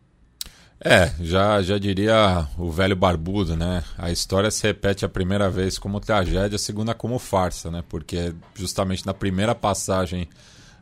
[0.81, 3.85] É, já, já diria o velho barbudo, né?
[3.99, 7.85] A história se repete a primeira vez como tragédia, a segunda como farsa, né?
[7.87, 10.27] Porque justamente na primeira passagem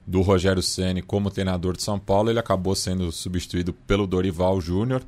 [0.07, 5.03] do Rogério Ceni como treinador de São Paulo, ele acabou sendo substituído pelo Dorival Júnior.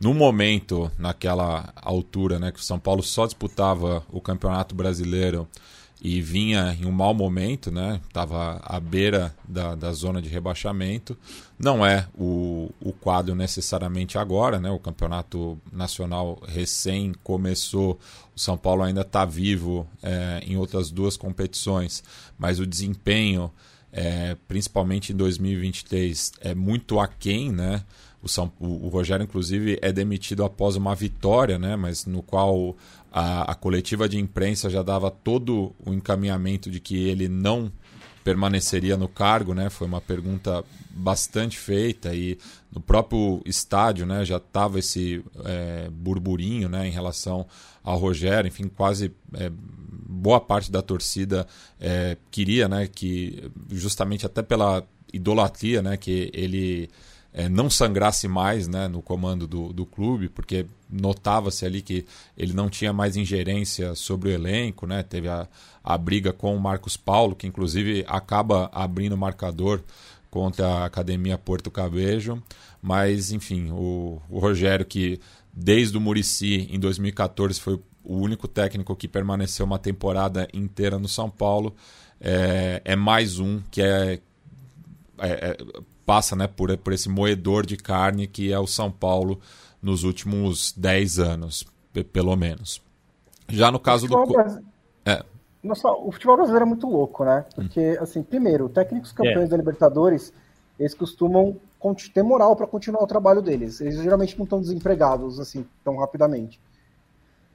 [0.00, 5.48] No momento, naquela altura, né, que o São Paulo só disputava o Campeonato Brasileiro
[6.00, 8.00] e vinha em um mau momento, né?
[8.06, 11.16] Estava à beira da, da zona de rebaixamento.
[11.58, 14.70] Não é o, o quadro necessariamente agora, né?
[14.70, 17.98] O campeonato nacional recém começou,
[18.34, 22.04] o São Paulo ainda está vivo é, em outras duas competições,
[22.38, 23.50] mas o desempenho,
[23.90, 27.82] é, principalmente em 2023, é muito aquém, né?
[28.26, 31.76] O, São, o, o Rogério, inclusive, é demitido após uma vitória, né?
[31.76, 32.76] Mas no qual
[33.12, 37.70] a, a coletiva de imprensa já dava todo o encaminhamento de que ele não
[38.24, 39.70] permaneceria no cargo, né?
[39.70, 42.36] Foi uma pergunta bastante feita e
[42.72, 44.24] no próprio estádio, né?
[44.24, 46.88] Já estava esse é, burburinho, né?
[46.88, 47.46] Em relação
[47.84, 49.52] ao Rogério, enfim, quase é,
[50.08, 51.46] boa parte da torcida
[51.80, 52.88] é, queria, né?
[52.88, 55.96] Que justamente até pela idolatria, né?
[55.96, 56.90] Que ele
[57.36, 62.54] é, não sangrasse mais né, no comando do, do clube, porque notava-se ali que ele
[62.54, 65.02] não tinha mais ingerência sobre o elenco, né?
[65.02, 65.46] teve a,
[65.84, 69.82] a briga com o Marcos Paulo, que inclusive acaba abrindo o marcador
[70.30, 72.42] contra a Academia Porto Cabejo,
[72.80, 75.20] mas enfim, o, o Rogério que
[75.52, 81.06] desde o Murici em 2014 foi o único técnico que permaneceu uma temporada inteira no
[81.06, 81.76] São Paulo,
[82.18, 84.20] é, é mais um que é,
[85.18, 85.56] é, é
[86.06, 89.40] passa né, por, por esse moedor de carne que é o São Paulo
[89.82, 91.66] nos últimos 10 anos,
[92.12, 92.80] pelo menos.
[93.48, 94.16] Já no caso do.
[95.04, 95.22] É.
[95.62, 97.44] Nossa, o futebol brasileiro é muito louco, né?
[97.54, 98.02] Porque, hum.
[98.02, 99.48] assim, primeiro, técnicos campeões é.
[99.48, 100.32] da Libertadores,
[100.78, 101.56] eles costumam
[102.12, 103.80] ter moral para continuar o trabalho deles.
[103.80, 106.60] Eles geralmente não estão desempregados, assim, tão rapidamente.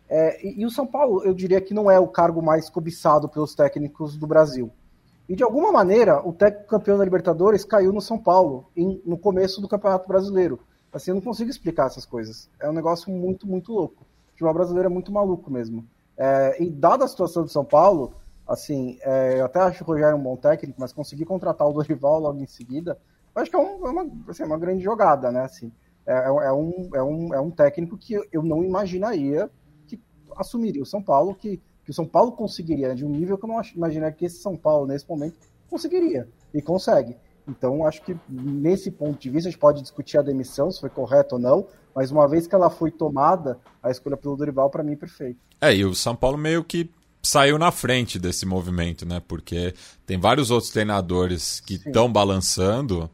[0.08, 3.28] É, e, e, o São Paulo, eu diria que não é o cargo mais cobiçado
[3.28, 4.72] pelos técnicos do Brasil.
[5.32, 9.18] E de alguma maneira, o técnico campeão da Libertadores caiu no São Paulo, em, no
[9.18, 10.60] começo do Campeonato Brasileiro.
[10.92, 12.50] Assim, eu não consigo explicar essas coisas.
[12.60, 14.04] É um negócio muito, muito louco.
[14.04, 15.88] O futebol brasileiro é muito maluco mesmo.
[16.18, 18.14] É, e dada a situação do São Paulo,
[18.46, 22.20] assim, é, eu até acho o Rogério um bom técnico, mas conseguir contratar o Dorival
[22.20, 23.00] logo em seguida,
[23.34, 25.44] eu acho que é, um, é uma, assim, uma grande jogada, né?
[25.44, 25.72] Assim,
[26.06, 29.50] é, é, é, um, é, um, é um técnico que eu não imaginaria
[29.88, 29.98] que
[30.36, 31.62] assumiria o São Paulo, que
[31.92, 34.56] que o São Paulo conseguiria de um nível que eu não imaginaria que esse São
[34.56, 35.36] Paulo, nesse momento,
[35.70, 36.28] conseguiria.
[36.54, 37.18] E consegue.
[37.46, 40.90] Então, acho que nesse ponto de vista, a gente pode discutir a demissão, se foi
[40.90, 44.84] correto ou não, mas uma vez que ela foi tomada, a escolha pelo Dorival, para
[44.84, 45.40] mim, é perfeito.
[45.60, 46.90] É, e o São Paulo meio que
[47.22, 49.22] saiu na frente desse movimento, né?
[49.28, 49.74] Porque
[50.06, 53.10] tem vários outros treinadores que estão balançando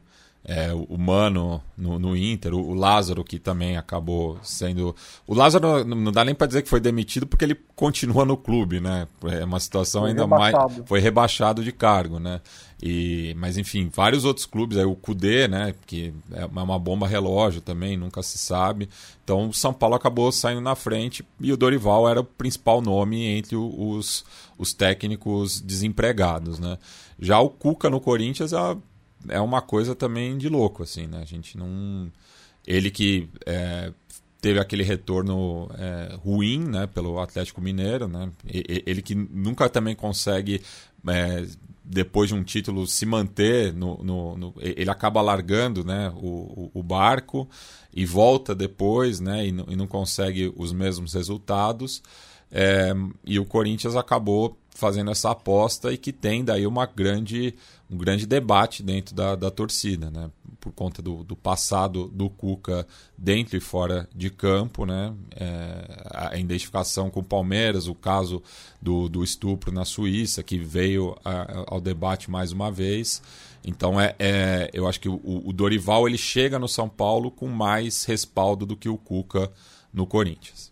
[0.48, 4.96] é, o Mano no, no Inter, o, o, Lázaro que também acabou sendo.
[5.26, 8.80] O Lázaro não dá nem para dizer que foi demitido porque ele continua no clube,
[8.80, 9.06] né?
[9.24, 10.74] É uma situação foi ainda rebaixado.
[10.74, 10.88] mais.
[10.88, 12.40] Foi rebaixado de cargo, né?
[12.82, 15.74] E, mas enfim, vários outros clubes, aí o Cudê, né?
[15.86, 18.88] Que é uma bomba relógio também, nunca se sabe.
[19.22, 23.22] Então o São Paulo acabou saindo na frente e o Dorival era o principal nome
[23.22, 24.24] entre os,
[24.56, 26.78] os técnicos desempregados, né?
[27.20, 28.76] Já o Cuca no Corinthians é
[29.28, 31.20] é uma coisa também de louco, assim, né?
[31.22, 32.10] A gente não.
[32.66, 33.92] Ele que é,
[34.40, 38.30] teve aquele retorno é, ruim, né, pelo Atlético Mineiro, né?
[38.46, 40.62] Ele que nunca também consegue,
[41.06, 41.46] é,
[41.82, 46.82] depois de um título, se manter no, no, no, ele acaba largando, né, o, o
[46.82, 47.48] barco
[47.92, 52.02] e volta depois, né, e e não consegue os mesmos resultados.
[52.50, 52.92] É,
[53.24, 57.52] e o Corinthians acabou fazendo essa aposta e que tem daí uma grande,
[57.90, 60.30] um grande debate dentro da, da torcida, né?
[60.60, 62.86] Por conta do, do passado do Cuca
[63.16, 65.12] dentro e fora de campo, né?
[65.34, 68.40] É, a identificação com o Palmeiras, o caso
[68.80, 73.20] do, do estupro na Suíça, que veio a, ao debate mais uma vez.
[73.64, 77.48] Então é, é eu acho que o, o Dorival ele chega no São Paulo com
[77.48, 79.50] mais respaldo do que o Cuca
[79.92, 80.67] no Corinthians.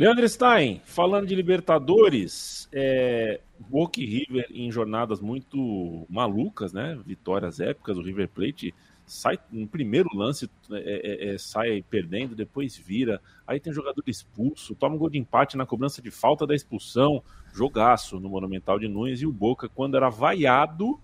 [0.00, 6.98] Leandro Stein, falando de Libertadores, é, Boca e River em jornadas muito malucas, né?
[7.04, 12.78] Vitórias épicas, o River Plate sai no primeiro lance, é, é, é, sai perdendo, depois
[12.78, 16.46] vira, aí tem um jogador expulso, toma um gol de empate na cobrança de falta
[16.46, 20.98] da expulsão, jogaço no Monumental de Nunes, e o Boca, quando era vaiado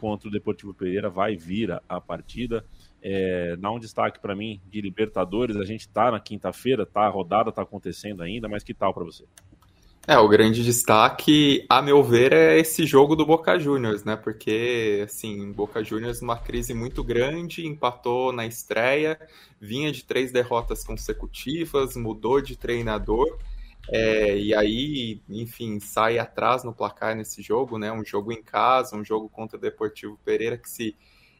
[0.00, 2.64] contra o Deportivo Pereira, vai e vira a partida
[3.10, 5.56] é, dá um destaque para mim de Libertadores.
[5.56, 7.02] A gente tá na quinta-feira, tá?
[7.02, 9.24] A rodada tá acontecendo ainda, mas que tal para você?
[10.06, 14.16] É, o grande destaque, a meu ver, é esse jogo do Boca Juniors, né?
[14.16, 19.18] Porque, assim, Boca Juniors numa crise muito grande, empatou na estreia,
[19.60, 23.38] vinha de três derrotas consecutivas, mudou de treinador,
[23.90, 27.90] é, e aí, enfim, sai atrás no placar nesse jogo, né?
[27.90, 30.94] Um jogo em casa, um jogo contra o Deportivo Pereira que se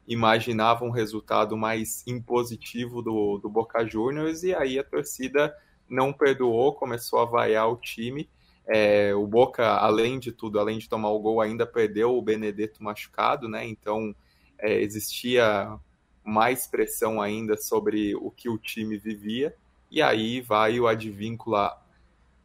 [0.08, 5.54] imaginava um resultado mais impositivo do, do Boca Juniors, e aí a torcida
[5.88, 8.28] não perdoou, começou a vaiar o time
[8.68, 12.84] é, o Boca, além de tudo, além de tomar o gol, ainda perdeu o Benedetto
[12.84, 13.66] machucado, né?
[13.66, 14.14] Então
[14.58, 15.78] é, existia
[16.22, 19.54] mais pressão ainda sobre o que o time vivia.
[19.90, 21.82] E aí vai o Advíncula,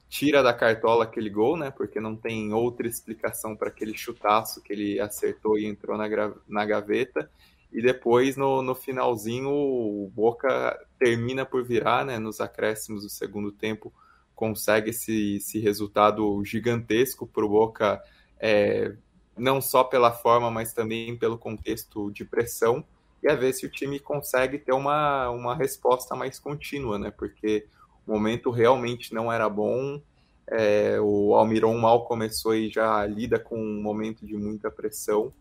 [0.08, 1.70] tira da cartola aquele gol, né?
[1.72, 6.08] Porque não tem outra explicação para aquele chutaço que ele acertou e entrou na,
[6.48, 7.30] na gaveta.
[7.74, 12.20] E depois, no, no finalzinho, o Boca termina por virar, né?
[12.20, 13.92] Nos acréscimos do segundo tempo
[14.36, 18.02] consegue esse, esse resultado gigantesco para o Boca,
[18.40, 18.94] é,
[19.38, 22.84] não só pela forma, mas também pelo contexto de pressão,
[23.22, 27.10] e a ver se o time consegue ter uma, uma resposta mais contínua, né?
[27.10, 27.66] Porque
[28.06, 30.02] o momento realmente não era bom.
[30.46, 35.32] É, o Almiron mal começou e já lida com um momento de muita pressão.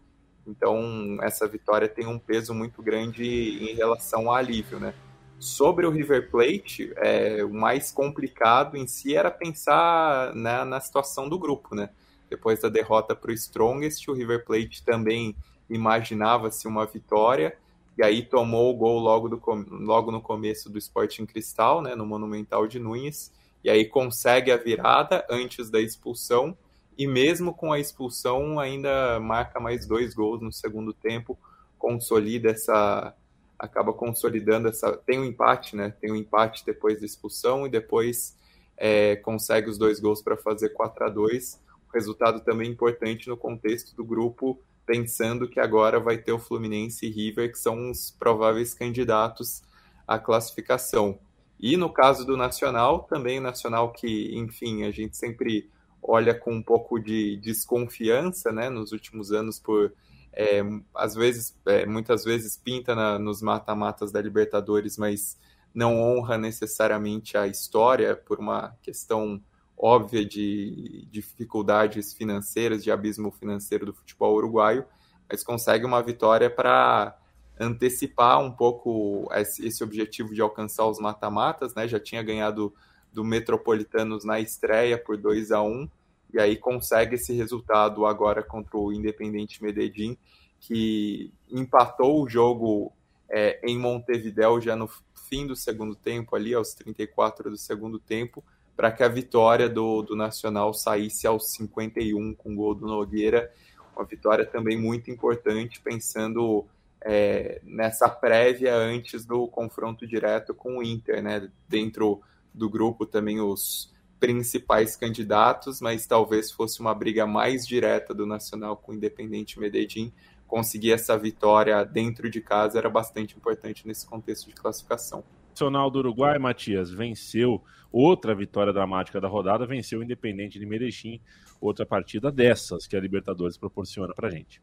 [0.47, 4.95] Então, essa vitória tem um peso muito grande em relação ao alívio, né?
[5.39, 11.29] Sobre o River Plate, é, o mais complicado em si era pensar na, na situação
[11.29, 11.91] do grupo, né?
[12.31, 15.37] Depois da derrota para o Strongest, o River Plate também
[15.69, 17.57] imaginava-se uma vitória,
[17.97, 22.07] e aí tomou o gol logo, do, logo no começo do Sporting Cristal, né, no
[22.07, 26.57] Monumental de Nunes, e aí consegue a virada antes da expulsão,
[26.97, 31.39] e mesmo com a expulsão ainda marca mais dois gols no segundo tempo,
[31.79, 33.15] consolida essa,
[33.59, 34.97] acaba consolidando essa.
[34.97, 35.95] Tem um empate, né?
[36.01, 38.37] Tem um empate depois da expulsão e depois
[38.77, 43.95] é, consegue os dois gols para fazer 4 a 2 Resultado também importante no contexto
[43.95, 48.73] do grupo, pensando que agora vai ter o Fluminense e River, que são os prováveis
[48.73, 49.63] candidatos
[50.09, 51.19] à classificação.
[51.61, 55.71] E no caso do Nacional, também Nacional que, enfim, a gente sempre
[56.03, 59.93] olha com um pouco de desconfiança, né, nos últimos anos por
[60.33, 60.63] é,
[60.95, 65.39] às vezes, é, muitas vezes pinta na, nos mata-matas da Libertadores, mas
[65.75, 69.41] não honra necessariamente a história por uma questão
[69.77, 74.85] óbvia de dificuldades financeiras, de abismo financeiro do futebol uruguaio,
[75.29, 77.17] mas consegue uma vitória para
[77.59, 81.87] antecipar um pouco esse objetivo de alcançar os mata-matas, né?
[81.87, 82.73] Já tinha ganhado
[83.13, 85.89] do Metropolitanos na estreia por 2 a 1
[86.33, 90.17] e aí consegue esse resultado agora contra o Independente Medellín,
[90.61, 92.93] que empatou o jogo
[93.29, 94.89] é, em Montevideo já no
[95.29, 98.43] fim do segundo tempo, ali aos 34 do segundo tempo,
[98.75, 103.53] para que a vitória do, do Nacional saísse aos 51 com o gol do Nogueira.
[103.95, 106.65] Uma vitória também muito importante, pensando
[107.03, 111.51] é, nessa prévia antes do confronto direto com o Inter, né?
[111.69, 112.23] Dentro
[112.55, 118.77] do grupo também os principais candidatos, mas talvez fosse uma briga mais direta do Nacional
[118.77, 120.13] com o Independente Medellín.
[120.47, 125.25] Conseguir essa vitória dentro de casa era bastante importante nesse contexto de classificação.
[125.51, 131.21] Nacional do Uruguai, Matias, venceu outra vitória dramática da rodada, venceu o Independente de Medellín,
[131.61, 134.61] outra partida dessas que a Libertadores proporciona pra gente.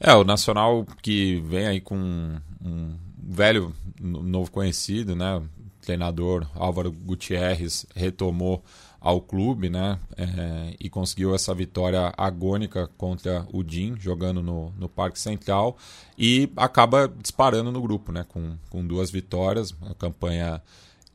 [0.00, 1.96] É, o Nacional que vem aí com
[2.64, 5.42] um velho novo conhecido, né?
[5.82, 8.62] Treinador Álvaro Gutierrez retomou
[9.00, 9.98] ao clube, né?
[10.16, 15.76] É, e conseguiu essa vitória agônica contra o Din, jogando no, no Parque Central,
[16.16, 18.24] e acaba disparando no grupo, né?
[18.28, 20.62] Com, com duas vitórias, uma campanha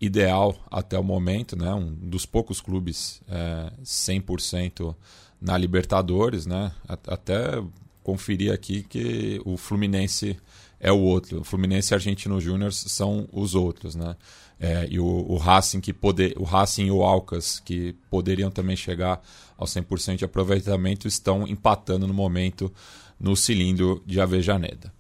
[0.02, 1.74] ideal até o momento, né?
[1.74, 4.94] Um dos poucos clubes é, 100%
[5.40, 6.74] na Libertadores, né?
[6.88, 7.64] Até
[8.04, 10.38] conferir aqui que o Fluminense
[10.80, 11.42] é o outro.
[11.42, 14.16] O Fluminense e Argentino Júnior são os outros, né?
[14.60, 18.76] É, e o, o, Racing que poder, o Racing e o Alcas que poderiam também
[18.76, 19.22] chegar
[19.56, 22.74] ao 100% de aproveitamento estão empatando no momento
[23.20, 24.92] no cilindro de Avejaneda.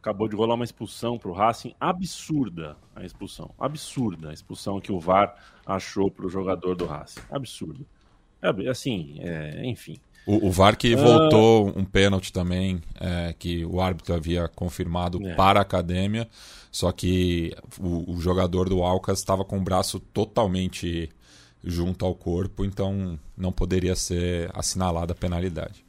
[0.00, 4.92] Acabou de rolar uma expulsão para o Racing absurda a expulsão, absurda a expulsão que
[4.92, 5.34] o VAR
[5.66, 7.86] achou para o jogador do Racing, absurdo.
[8.40, 9.98] É, assim, é, enfim.
[10.26, 11.78] O, o VAR que voltou uh...
[11.78, 15.34] um pênalti também, é, que o árbitro havia confirmado é.
[15.34, 16.28] para a academia,
[16.70, 21.10] só que o, o jogador do Alcas estava com o braço totalmente
[21.62, 25.84] junto ao corpo, então não poderia ser assinalada a penalidade.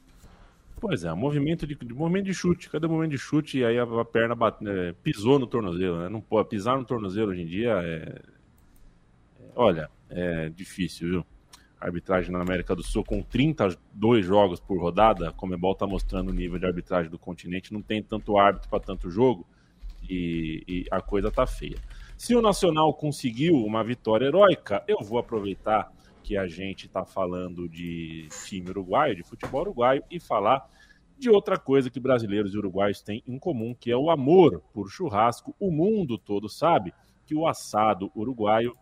[0.78, 2.68] Pois é, movimento de, de movimento de chute.
[2.68, 3.58] Cadê o movimento de chute?
[3.58, 6.08] E aí a, a perna bate, é, pisou no tornozelo, né?
[6.08, 8.22] Não pode pisar no tornozelo hoje em dia é,
[9.40, 11.26] é olha, é difícil, viu?
[11.86, 16.34] Arbitragem na América do Sul com 32 jogos por rodada, a Comebol está mostrando o
[16.34, 19.46] nível de arbitragem do continente, não tem tanto árbitro para tanto jogo
[20.08, 21.78] e, e, a coisa tá feia.
[22.18, 27.68] Se o Nacional conseguiu uma vitória heróica, eu vou aproveitar que a gente está falando
[27.68, 30.68] de time uruguaio, de futebol uruguaio, e falar
[31.16, 34.90] de outra coisa que brasileiros e uruguaios têm em comum, que é o amor por
[34.90, 35.54] churrasco.
[35.58, 36.92] O mundo todo sabe
[37.24, 38.76] que o assado uruguaio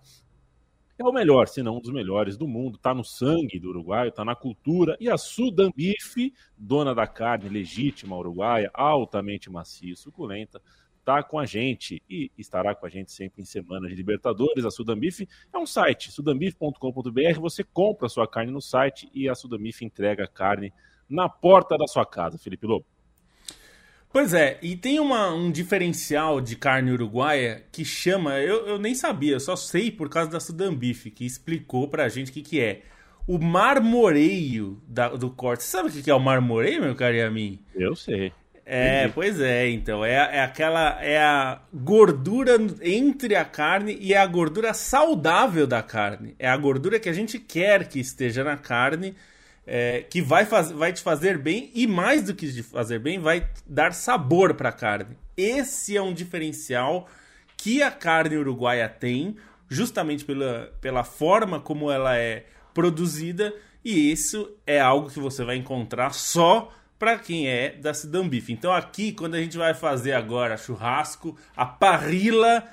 [0.98, 2.76] é o melhor, se não um dos melhores do mundo.
[2.76, 4.96] Está no sangue do uruguaio, está na cultura.
[5.00, 10.62] E a Sudambife, dona da carne legítima uruguaia, altamente macia e suculenta,
[10.98, 14.64] está com a gente e estará com a gente sempre em semanas de Libertadores.
[14.64, 17.40] A Sudambife é um site, sudambife.com.br.
[17.40, 20.72] Você compra a sua carne no site e a Sudambife entrega a carne
[21.08, 22.86] na porta da sua casa, Felipe Lobo.
[24.14, 28.94] Pois é, e tem uma, um diferencial de carne uruguaia que chama, eu, eu nem
[28.94, 32.60] sabia, eu só sei por causa da Sudambife, que explicou pra gente o que, que
[32.60, 32.82] é.
[33.26, 35.64] O marmoreio da, do corte.
[35.64, 37.58] Você sabe o que, que é o marmoreio, meu caro a mim?
[37.74, 38.32] Eu sei.
[38.64, 40.04] É, pois é, então.
[40.04, 41.02] É, é aquela.
[41.02, 42.52] É a gordura
[42.82, 46.36] entre a carne e é a gordura saudável da carne.
[46.38, 49.16] É a gordura que a gente quer que esteja na carne
[49.66, 53.48] é, que vai, faz, vai te fazer bem e mais do que fazer bem, vai
[53.66, 55.16] dar sabor para a carne.
[55.36, 57.08] Esse é um diferencial
[57.56, 59.36] que a carne uruguaia tem,
[59.68, 63.54] justamente pela, pela forma como ela é produzida,
[63.84, 68.52] e isso é algo que você vai encontrar só para quem é da Cidambife.
[68.52, 72.64] Então aqui, quando a gente vai fazer agora churrasco, a parrila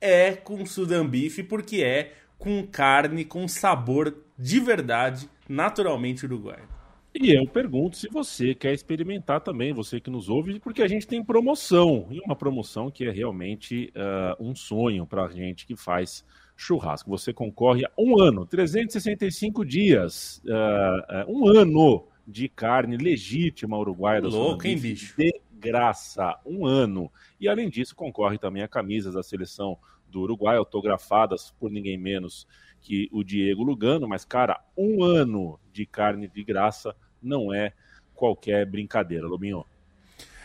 [0.00, 6.68] é com Sudambife, porque é com carne com sabor de verdade naturalmente uruguaio.
[7.14, 11.06] E eu pergunto se você quer experimentar também, você que nos ouve, porque a gente
[11.06, 15.76] tem promoção, e uma promoção que é realmente uh, um sonho para a gente que
[15.76, 16.24] faz
[16.56, 17.08] churrasco.
[17.10, 24.28] Você concorre a um ano, 365 dias, uh, um ano de carne legítima uruguaia da
[24.28, 25.14] Louco, hein, bicho?
[25.16, 27.10] De graça, um ano.
[27.40, 29.78] E além disso, concorre também a camisas da seleção
[30.08, 32.46] do Uruguai, autografadas por ninguém menos
[32.84, 37.72] que o Diego Lugano, mas, cara, um ano de carne de graça não é
[38.14, 39.64] qualquer brincadeira, Lobinho.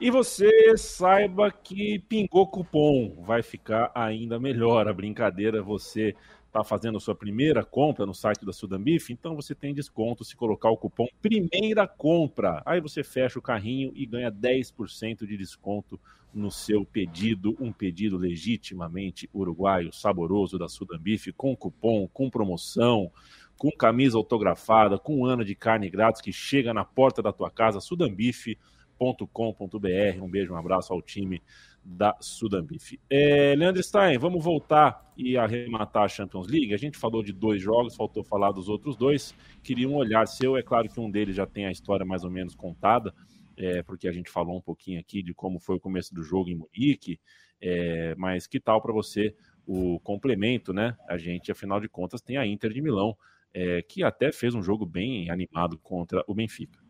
[0.00, 5.62] E você saiba que pingou cupom, vai ficar ainda melhor a brincadeira.
[5.62, 6.16] Você
[6.52, 10.36] está fazendo a sua primeira compra no site da Sudambif, então você tem desconto se
[10.36, 12.62] colocar o cupom Primeira Compra.
[12.66, 15.98] Aí você fecha o carrinho e ganha 10% de desconto
[16.32, 23.10] no seu pedido, um pedido legitimamente uruguaio, saboroso da Sudambif, com cupom, com promoção,
[23.56, 27.50] com camisa autografada, com um ano de carne grátis que chega na porta da tua
[27.50, 30.22] casa, sudambif.com.br.
[30.22, 31.42] Um beijo, um abraço ao time
[31.84, 32.98] da Sudambif.
[33.10, 36.72] É, Leandro Stein, vamos voltar e arrematar a Champions League.
[36.72, 39.34] A gente falou de dois jogos, faltou falar dos outros dois.
[39.62, 40.56] Queria um olhar seu.
[40.56, 43.12] É claro que um deles já tem a história mais ou menos contada,
[43.56, 46.48] é, porque a gente falou um pouquinho aqui de como foi o começo do jogo
[46.48, 47.18] em Munique.
[47.60, 49.34] É, mas que tal para você
[49.66, 50.96] o complemento, né?
[51.08, 53.16] A gente, afinal de contas, tem a Inter de Milão,
[53.54, 56.80] é, que até fez um jogo bem animado contra o Benfica.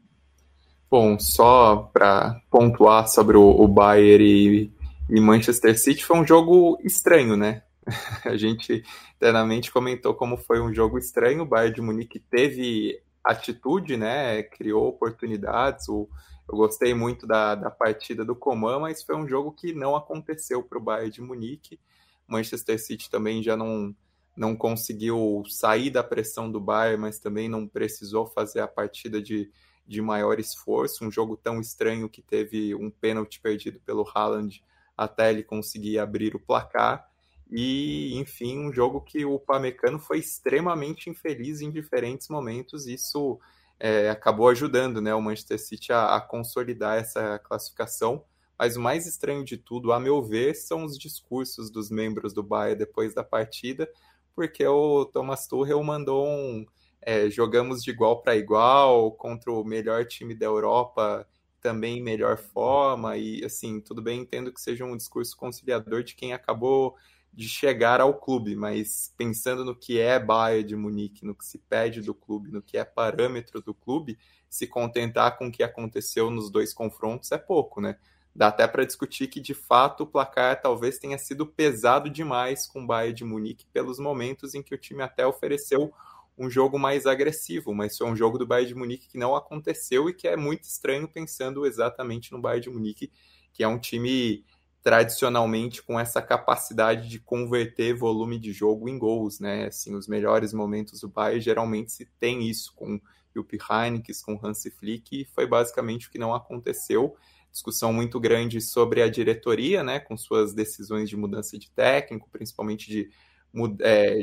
[0.91, 4.82] Bom, só para pontuar sobre o, o Bayern e
[5.15, 7.63] e Manchester City foi um jogo estranho, né?
[8.25, 8.83] A gente
[9.15, 11.43] internamente comentou como foi um jogo estranho.
[11.43, 14.43] O Bayern de Munique teve atitude, né?
[14.43, 15.87] Criou oportunidades.
[15.91, 16.09] O,
[16.49, 20.63] eu gostei muito da, da partida do Coman, mas foi um jogo que não aconteceu
[20.63, 21.79] para o Bayern de Munique.
[22.27, 23.95] Manchester City também já não,
[24.35, 29.53] não conseguiu sair da pressão do Bayern, mas também não precisou fazer a partida de,
[29.87, 31.05] de maior esforço.
[31.05, 34.63] Um jogo tão estranho que teve um pênalti perdido pelo Haaland
[34.97, 37.07] até ele conseguir abrir o placar.
[37.51, 42.87] E, enfim, um jogo que o Pamecano foi extremamente infeliz em diferentes momentos.
[42.87, 43.39] Isso
[43.79, 48.25] é, acabou ajudando né, o Manchester City a, a, consolidar essa classificação.
[48.59, 52.43] Mas o mais estranho de tudo, a meu ver, são os discursos dos membros do
[52.43, 53.91] Bayern depois da partida,
[54.35, 56.65] porque o Thomas Tuchel mandou um
[57.05, 61.27] é, jogamos de igual para igual contra o melhor time da Europa
[61.63, 66.33] também melhor forma e assim tudo bem entendo que seja um discurso conciliador de quem
[66.33, 66.97] acabou
[67.33, 71.57] de chegar ao clube, mas pensando no que é Bayern de Munique, no que se
[71.57, 74.19] pede do clube, no que é parâmetro do clube,
[74.51, 77.97] se contentar com o que aconteceu nos dois confrontos é pouco, né?
[78.35, 82.83] Dá até para discutir que de fato o placar talvez tenha sido pesado demais com
[82.83, 85.93] o Bayern de Munique pelos momentos em que o time até ofereceu
[86.37, 90.09] um jogo mais agressivo, mas foi um jogo do Bayern de Munique que não aconteceu
[90.09, 93.13] e que é muito estranho pensando exatamente no Bayern de Munique,
[93.53, 94.45] que é um time
[94.83, 99.67] tradicionalmente com essa capacidade de converter volume de jogo em gols, né?
[99.67, 103.01] Assim, os melhores momentos do Bayern geralmente se tem isso com
[103.35, 107.15] Jupp Heynckes, com Hansi Flick, e foi basicamente o que não aconteceu.
[107.51, 112.91] Discussão muito grande sobre a diretoria, né, com suas decisões de mudança de técnico, principalmente
[112.91, 113.11] de é,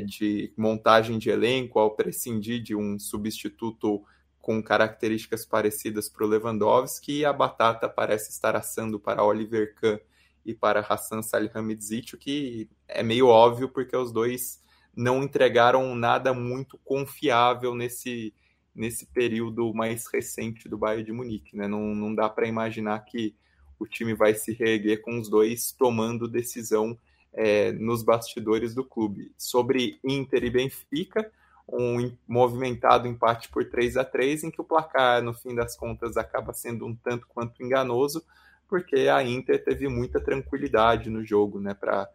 [0.06, 4.02] de montagem de elenco ao prescindir de um substituto
[4.40, 9.98] com características parecidas para o Lewandowski e a batata parece estar assando para Oliver Kahn
[10.44, 14.60] e para Hassan Salihamidzic, o que é meio óbvio porque os dois
[14.96, 18.34] não entregaram nada muito confiável nesse,
[18.74, 21.56] nesse período mais recente do Bayern de Munique.
[21.56, 21.68] Né?
[21.68, 23.36] Não, não dá para imaginar que
[23.78, 26.98] o time vai se reerguer com os dois tomando decisão
[27.32, 29.32] é, nos bastidores do clube.
[29.36, 31.30] Sobre Inter e Benfica,
[31.68, 36.16] um movimentado empate por 3 a 3 em que o placar, no fim das contas,
[36.16, 38.24] acaba sendo um tanto quanto enganoso,
[38.68, 42.08] porque a Inter teve muita tranquilidade no jogo, né, para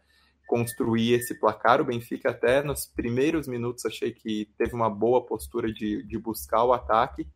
[0.47, 1.81] construir esse placar.
[1.81, 6.63] O Benfica até nos primeiros minutos achei que teve uma boa postura de, de buscar
[6.63, 7.27] o ataque,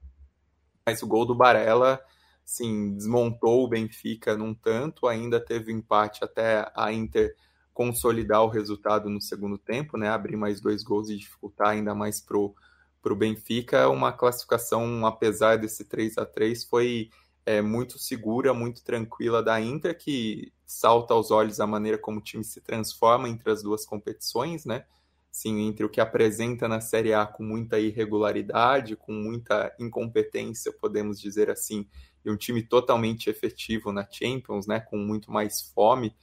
[0.86, 2.02] mas o gol do Barella,
[2.44, 7.36] sim, desmontou o Benfica num tanto, ainda teve empate até a Inter
[7.80, 10.10] consolidar o resultado no segundo tempo, né?
[10.10, 12.54] Abrir mais dois gols e dificultar ainda mais pro
[13.02, 17.10] para o Benfica, uma classificação, apesar desse 3 a 3 foi
[17.46, 22.22] é, muito segura, muito tranquila da Inter, que salta aos olhos a maneira como o
[22.22, 24.84] time se transforma entre as duas competições, né?
[25.32, 31.18] Sim, entre o que apresenta na Série A com muita irregularidade, com muita incompetência, podemos
[31.18, 31.88] dizer assim,
[32.26, 34.82] e um time totalmente efetivo na Champions, né?
[34.82, 36.14] Com muito mais fome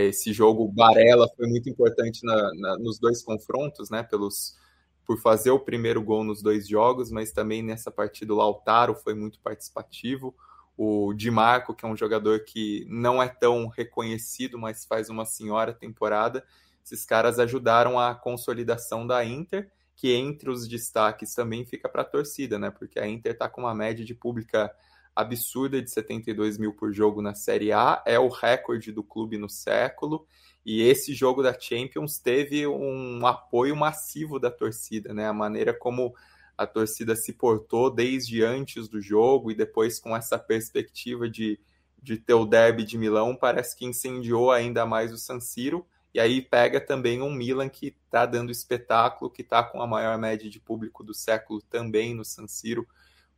[0.00, 4.02] esse jogo, Barella foi muito importante na, na, nos dois confrontos, né?
[4.02, 4.56] Pelos,
[5.04, 9.14] por fazer o primeiro gol nos dois jogos, mas também nessa partida o Lautaro foi
[9.14, 10.34] muito participativo.
[10.76, 15.26] O Di Marco, que é um jogador que não é tão reconhecido, mas faz uma
[15.26, 16.42] senhora temporada.
[16.84, 22.06] Esses caras ajudaram a consolidação da Inter, que entre os destaques também fica para a
[22.06, 22.70] torcida, né?
[22.70, 24.74] Porque a Inter está com uma média de pública
[25.14, 29.48] absurda de 72 mil por jogo na Série A, é o recorde do clube no
[29.48, 30.26] século.
[30.64, 35.26] E esse jogo da Champions teve um apoio massivo da torcida, né?
[35.26, 36.14] A maneira como
[36.56, 41.58] a torcida se portou desde antes do jogo e depois com essa perspectiva de,
[42.00, 45.86] de ter o derby de Milão, parece que incendiou ainda mais o San Siro.
[46.14, 50.18] E aí pega também um Milan que está dando espetáculo, que está com a maior
[50.18, 52.86] média de público do século também no San Siro,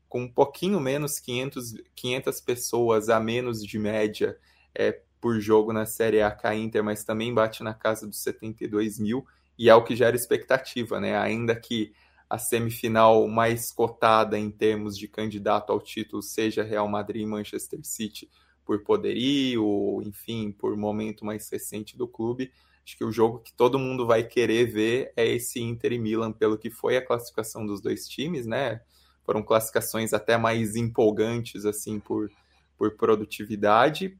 [0.09, 4.39] com um pouquinho menos 500, 500 pessoas a menos de média
[4.75, 8.23] é, por jogo na Série A com a Inter, mas também bate na casa dos
[8.23, 9.27] 72 mil,
[9.59, 11.17] e é o que gera expectativa, né?
[11.17, 11.93] Ainda que
[12.29, 17.81] a semifinal mais cotada em termos de candidato ao título seja Real Madrid e Manchester
[17.85, 18.29] City
[18.65, 22.51] por poderio, enfim, por momento mais recente do clube.
[22.85, 26.33] Acho que o jogo que todo mundo vai querer ver é esse Inter e Milan,
[26.33, 28.81] pelo que foi a classificação dos dois times, né?
[29.25, 32.31] Foram classificações até mais empolgantes assim por,
[32.77, 34.19] por produtividade,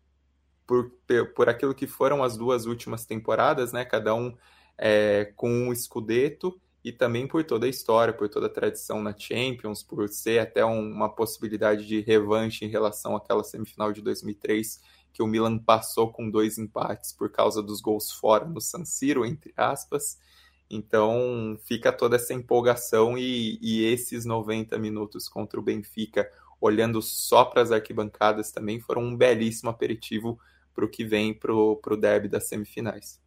[0.67, 0.91] por,
[1.35, 3.85] por aquilo que foram as duas últimas temporadas, né?
[3.85, 4.35] Cada um
[4.79, 9.17] é, com um escudeto e também por toda a história, por toda a tradição na
[9.17, 14.81] Champions, por ser até um, uma possibilidade de revanche em relação àquela semifinal de 2003
[15.15, 19.25] que o Milan passou com dois empates por causa dos gols fora no San Siro,
[19.25, 20.19] entre aspas.
[20.71, 26.29] Então fica toda essa empolgação e, e esses 90 minutos contra o Benfica,
[26.61, 30.39] olhando só para as arquibancadas também, foram um belíssimo aperitivo
[30.75, 33.21] para o que vem para o derby das semifinais.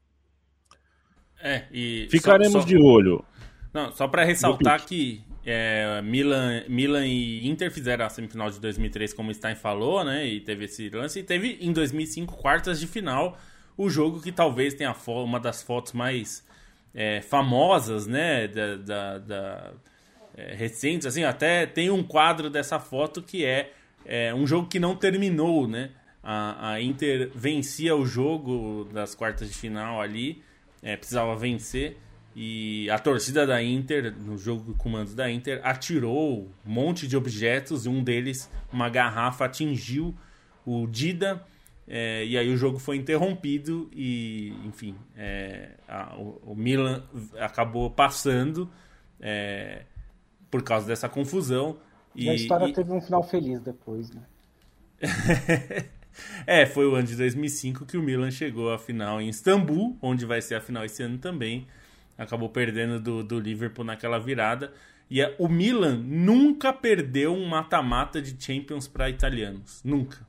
[1.39, 2.67] É, e Ficaremos só, só...
[2.67, 3.23] de olho.
[3.73, 9.13] Não, só para ressaltar que é, Milan, Milan e Inter fizeram a semifinal de 2003,
[9.13, 10.25] como o Stein falou, né?
[10.25, 11.19] E teve esse lance.
[11.19, 13.38] E teve em 2005 quartas de final
[13.77, 16.43] o jogo que talvez tenha uma das fotos mais
[16.98, 19.72] é, famosas, né, da, da, da
[20.36, 23.72] é, recentes, assim, até tem um quadro dessa foto que é,
[24.04, 25.91] é, um jogo que não terminou, né,
[26.24, 30.41] a, a Inter vencia o jogo das quartas de final ali,
[30.82, 31.98] é, precisava vencer.
[32.36, 37.18] E a torcida da Inter, no jogo com comandos da Inter, atirou um monte de
[37.18, 40.16] objetos e um deles, uma garrafa, atingiu
[40.64, 41.43] o Dida.
[41.88, 47.01] É, e aí o jogo foi interrompido e, enfim, é, a, o, o, Milan
[47.39, 48.69] acabou passando
[49.21, 49.83] é,
[50.51, 51.77] por causa dessa confusão.
[52.13, 52.73] E, a história e...
[52.73, 54.23] teve um final feliz depois, né?
[56.47, 60.25] É, foi o ano de 2005 que o Milan chegou à final em Istambul, onde
[60.25, 61.67] vai ser a final esse ano também.
[62.17, 64.73] Acabou perdendo do, do Liverpool naquela virada.
[65.09, 69.81] E a, o Milan nunca perdeu um mata-mata de Champions para italianos.
[69.83, 70.26] Nunca.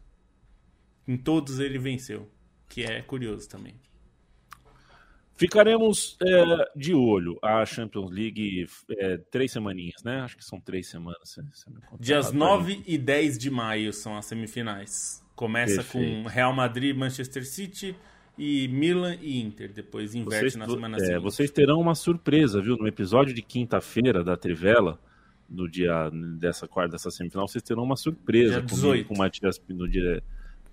[1.09, 2.31] Em todos ele venceu.
[2.69, 3.75] Que é curioso também.
[5.39, 10.21] Ficaremos é, de olho a Champions League é, três semaninhas, né?
[10.21, 11.21] Acho que são três semanas.
[11.31, 11.67] Se, se
[11.99, 15.25] Dias 9 e 10 de maio são as semifinais.
[15.35, 16.25] Começa Perfeito.
[16.25, 17.97] com Real Madrid, Manchester City
[18.37, 19.73] e Milan e Inter.
[19.73, 21.23] Depois inverte vocês, na semana é, seguinte.
[21.23, 22.77] Vocês terão uma surpresa, viu?
[22.77, 24.99] No episódio de quinta-feira da Trivela,
[25.49, 29.89] no dia dessa quarta, dessa semifinal, vocês terão uma surpresa comigo, com o Matias no
[29.89, 30.21] dia.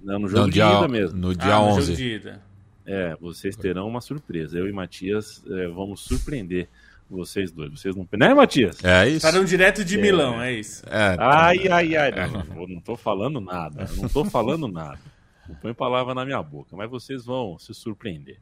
[0.06, 1.18] Não, no jogo no de dia, ida mesmo.
[1.18, 1.76] No dia ah, 11.
[1.76, 2.42] No jogo de ida.
[2.86, 4.58] É, vocês terão uma surpresa.
[4.58, 6.70] Eu e Matias é, vamos surpreender
[7.10, 7.72] vocês dois.
[7.72, 8.08] Vocês não.
[8.14, 8.84] Né, Matias?
[8.84, 9.26] É isso.
[9.26, 10.84] Estarão direto de é, Milão, é isso.
[10.88, 11.46] É, tá.
[11.46, 12.12] Ai, ai, ai.
[12.12, 12.28] É.
[12.28, 13.90] Não, não tô falando nada.
[13.98, 15.00] Não tô falando nada.
[15.50, 18.38] Não põe palavra na minha boca, mas vocês vão se surpreender.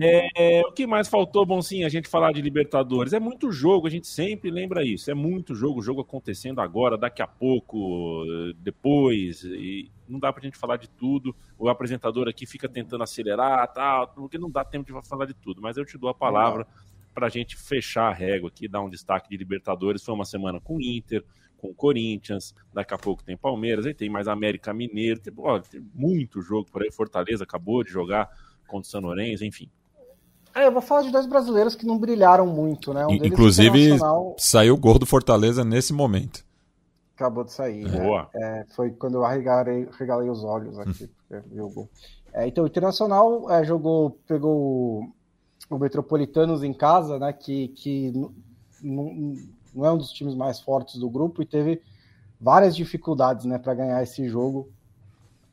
[0.00, 3.12] É, o que mais faltou, bom sim, a gente falar de Libertadores?
[3.12, 5.08] É muito jogo, a gente sempre lembra isso.
[5.08, 8.24] É muito jogo, jogo acontecendo agora, daqui a pouco,
[8.58, 11.34] depois, e não dá pra gente falar de tudo.
[11.56, 15.62] O apresentador aqui fica tentando acelerar, tal, porque não dá tempo de falar de tudo.
[15.62, 16.66] Mas eu te dou a palavra
[17.14, 20.02] para a gente fechar a régua aqui, dar um destaque de Libertadores.
[20.02, 21.24] Foi uma semana com Inter,
[21.56, 25.80] com Corinthians, daqui a pouco tem Palmeiras, aí tem mais América Mineiro, tem, ó, tem
[25.94, 26.90] muito jogo por aí.
[26.90, 28.28] Fortaleza acabou de jogar
[28.66, 29.70] contra o San Lourenço, enfim.
[30.54, 33.06] É, eu vou falar de dois brasileiros que não brilharam muito, né?
[33.06, 33.98] Um Inclusive,
[34.38, 36.44] saiu o gol do Fortaleza nesse momento.
[37.16, 37.84] Acabou de sair.
[37.84, 38.00] Né?
[38.00, 38.28] Boa.
[38.32, 38.60] Né?
[38.60, 41.88] É, foi quando eu regalei, regalei os olhos aqui, porque viu o gol.
[42.32, 45.12] É, então, o Internacional é, jogou, pegou
[45.70, 47.32] o Metropolitanos em casa, né?
[47.32, 48.12] Que, que
[48.82, 49.36] não,
[49.74, 51.82] não é um dos times mais fortes do grupo e teve
[52.40, 54.68] várias dificuldades, né, para ganhar esse jogo.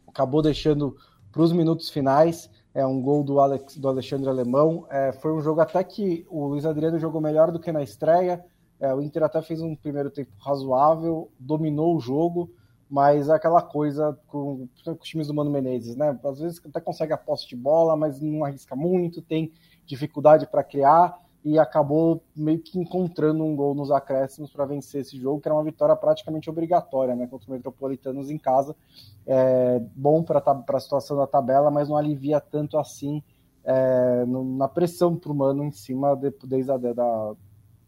[0.08, 0.96] Acabou deixando
[1.32, 4.86] para os minutos finais é um gol do, Alex, do Alexandre Alemão.
[4.90, 8.44] É, foi um jogo até que o Luiz Adriano jogou melhor do que na estreia.
[8.80, 12.50] É, o Inter até fez um primeiro tempo razoável, dominou o jogo,
[12.90, 16.18] mas é aquela coisa com, com os times do Mano Menezes, né?
[16.24, 19.52] Às vezes até consegue a posse de bola, mas não arrisca muito, tem
[19.86, 25.18] dificuldade para criar e acabou meio que encontrando um gol nos acréscimos para vencer esse
[25.18, 28.76] jogo, que era uma vitória praticamente obrigatória né, contra o Metropolitanos em casa.
[29.26, 33.24] É, bom para a situação da tabela, mas não alivia tanto assim
[33.64, 37.34] é, no, na pressão para o Mano em cima de, desde a da,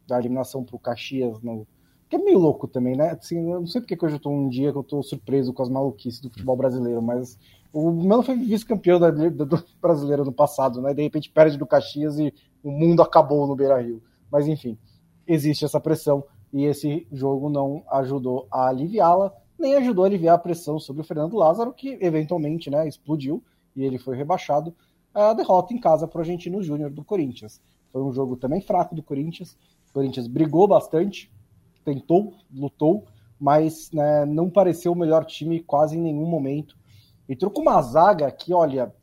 [0.08, 1.39] da eliminação para o Caxias.
[1.41, 1.68] No,
[2.10, 3.12] que é meio louco também, né?
[3.12, 5.54] Assim, eu não sei porque que hoje eu estou um dia que eu estou surpreso
[5.54, 7.38] com as maluquices do futebol brasileiro, mas
[7.72, 10.93] o Mano foi vice-campeão do brasileiro no passado, né?
[10.93, 12.34] De repente perde do Caxias e
[12.64, 14.01] o mundo acabou no Beira Rio.
[14.32, 14.78] Mas enfim,
[15.28, 20.39] existe essa pressão e esse jogo não ajudou a aliviá-la, nem ajudou a aliviar a
[20.39, 23.43] pressão sobre o Fernando Lázaro, que eventualmente né, explodiu
[23.76, 24.74] e ele foi rebaixado.
[25.14, 27.61] A derrota em casa para o Argentino Júnior do Corinthians.
[27.91, 29.55] Foi um jogo também fraco do Corinthians.
[29.89, 31.32] O Corinthians brigou bastante,
[31.86, 33.05] tentou, lutou,
[33.39, 36.76] mas né, não pareceu o melhor time quase em nenhum momento
[37.28, 38.93] Entrou com uma zaga que, olha,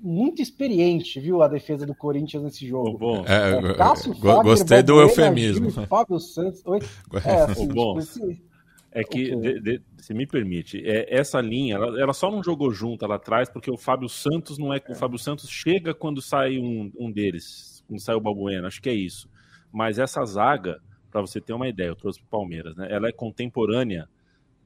[0.00, 2.98] muito experiente, viu, a defesa do Corinthians nesse jogo.
[2.98, 3.24] bom.
[3.26, 5.70] É, é, Cássio, Fagner, gostei do eufemismo.
[5.70, 6.62] Gil, Fábio Santos.
[6.64, 6.80] Oi?
[7.24, 7.98] É, assim, bom.
[7.98, 8.50] Tipo, esse...
[8.92, 12.72] É que, de, de, se me permite, é, essa linha, ela, ela, só não jogou
[12.72, 14.82] junto lá atrás porque o Fábio Santos não é.
[14.88, 18.88] O Fábio Santos chega quando sai um, um deles, quando sai o Balbuena, acho que
[18.88, 19.28] é isso.
[19.72, 22.88] Mas essa zaga, para você ter uma ideia, eu trouxe para o Palmeiras, né?
[22.90, 24.08] Ela é contemporânea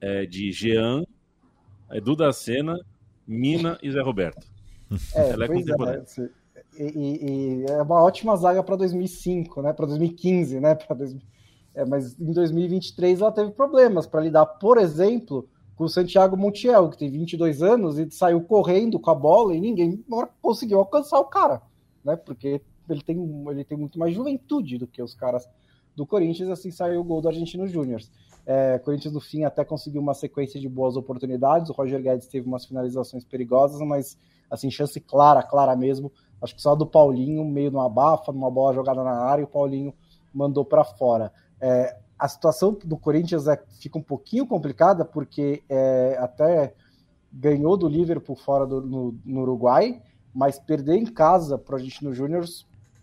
[0.01, 1.03] é, de Jean
[1.89, 2.77] é Duda Sena,
[3.27, 4.47] Mina e Zé Roberto.
[5.13, 6.05] É, Ela é contemporânea.
[6.77, 9.73] É, e, e, é uma ótima zaga para 2005, né?
[9.73, 10.75] Para 2015, né?
[10.75, 11.21] Pra 2000...
[11.73, 16.89] é, mas em 2023 ela teve problemas para lidar, por exemplo, com o Santiago Montiel,
[16.89, 20.03] que tem 22 anos e saiu correndo com a bola e ninguém
[20.41, 21.61] conseguiu alcançar o cara,
[22.03, 22.15] né?
[22.15, 23.17] Porque ele tem,
[23.49, 25.47] ele tem muito mais juventude do que os caras
[25.95, 28.01] do Corinthians, assim saiu o gol do Argentino Júnior.
[28.45, 31.69] É, Corinthians no fim até conseguiu uma sequência de boas oportunidades.
[31.69, 34.17] O Roger Guedes teve umas finalizações perigosas, mas
[34.49, 36.11] assim, chance clara, clara mesmo.
[36.41, 39.47] Acho que só do Paulinho, meio numa bafa, numa bola jogada na área, e o
[39.47, 39.93] Paulinho
[40.33, 41.31] mandou para fora.
[41.59, 46.73] É, a situação do Corinthians é, fica um pouquinho complicada, porque é, até
[47.31, 50.01] ganhou do Liverpool fora do, no, no Uruguai,
[50.33, 52.45] mas perder em casa para a gente no Júnior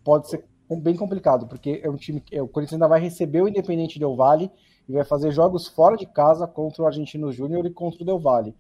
[0.05, 0.45] pode ser
[0.81, 4.17] bem complicado, porque é um time que o Corinthians ainda vai receber o Independente Del
[4.17, 4.51] Valle
[4.89, 8.19] e vai fazer jogos fora de casa contra o Argentino Júnior e contra o Del
[8.19, 8.55] Valle,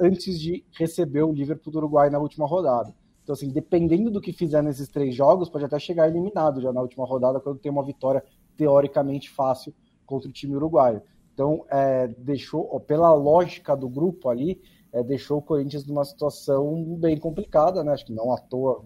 [0.00, 2.94] antes de receber o Liverpool do Uruguai na última rodada.
[3.22, 6.80] Então, assim, dependendo do que fizer nesses três jogos, pode até chegar eliminado já na
[6.80, 8.24] última rodada, quando tem uma vitória
[8.56, 9.72] teoricamente fácil
[10.04, 11.02] contra o time uruguaio.
[11.32, 14.60] Então, é, deixou, pela lógica do grupo ali,
[14.92, 17.92] é, deixou o Corinthians numa situação bem complicada, né?
[17.92, 18.84] Acho que não à toa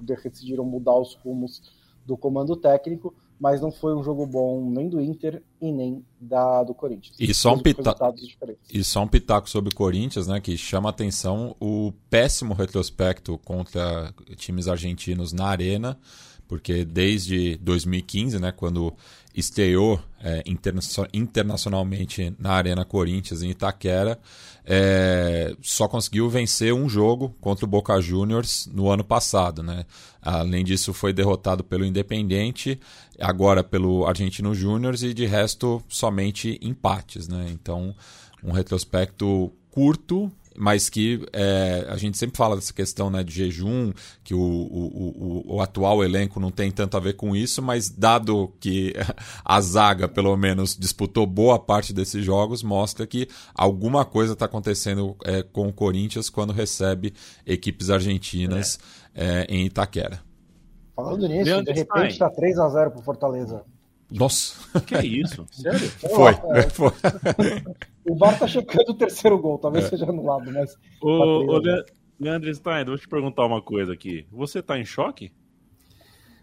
[0.00, 1.62] decidiram mudar os rumos
[2.04, 6.62] do comando técnico, mas não foi um jogo bom nem do Inter e nem da
[6.62, 7.16] do Corinthians.
[7.18, 8.14] E só, um pitaco,
[8.70, 14.12] e só um pitaco sobre o Corinthians, né, que chama atenção o péssimo retrospecto contra
[14.36, 15.98] times argentinos na arena,
[16.50, 18.92] porque desde 2015, né, quando
[19.32, 20.80] estreou é, interna
[21.14, 24.18] internacionalmente na Arena Corinthians, em Itaquera,
[24.66, 29.62] é, só conseguiu vencer um jogo contra o Boca Juniors no ano passado.
[29.62, 29.84] Né?
[30.20, 32.80] Além disso, foi derrotado pelo Independente,
[33.20, 37.28] agora pelo Argentino Júnior e de resto somente empates.
[37.28, 37.46] Né?
[37.52, 37.94] Então,
[38.42, 43.92] um retrospecto curto, mas que é, a gente sempre fala dessa questão né, de jejum,
[44.22, 47.88] que o, o, o, o, atual elenco não tem tanto a ver com isso, mas
[47.88, 48.94] dado que
[49.44, 55.16] a zaga, pelo menos, disputou boa parte desses jogos, mostra que alguma coisa está acontecendo
[55.24, 57.14] é, com o Corinthians quando recebe
[57.46, 58.78] equipes argentinas
[59.14, 59.46] é.
[59.48, 60.20] em Itaquera.
[60.94, 63.64] Falando nisso, de repente está 3 a 0 para Fortaleza.
[64.10, 64.80] Nossa.
[64.80, 65.46] Que é isso?
[65.52, 65.88] Sério?
[65.90, 66.32] Foi.
[66.58, 66.68] É.
[66.70, 66.92] Foi.
[68.08, 69.88] o VAR tá checando o terceiro gol, talvez é.
[69.88, 70.74] seja anulado, mas.
[71.00, 71.84] Ô, ô Le...
[72.18, 74.26] Leandro Stein, vou te perguntar uma coisa aqui.
[74.30, 75.32] Você tá em choque?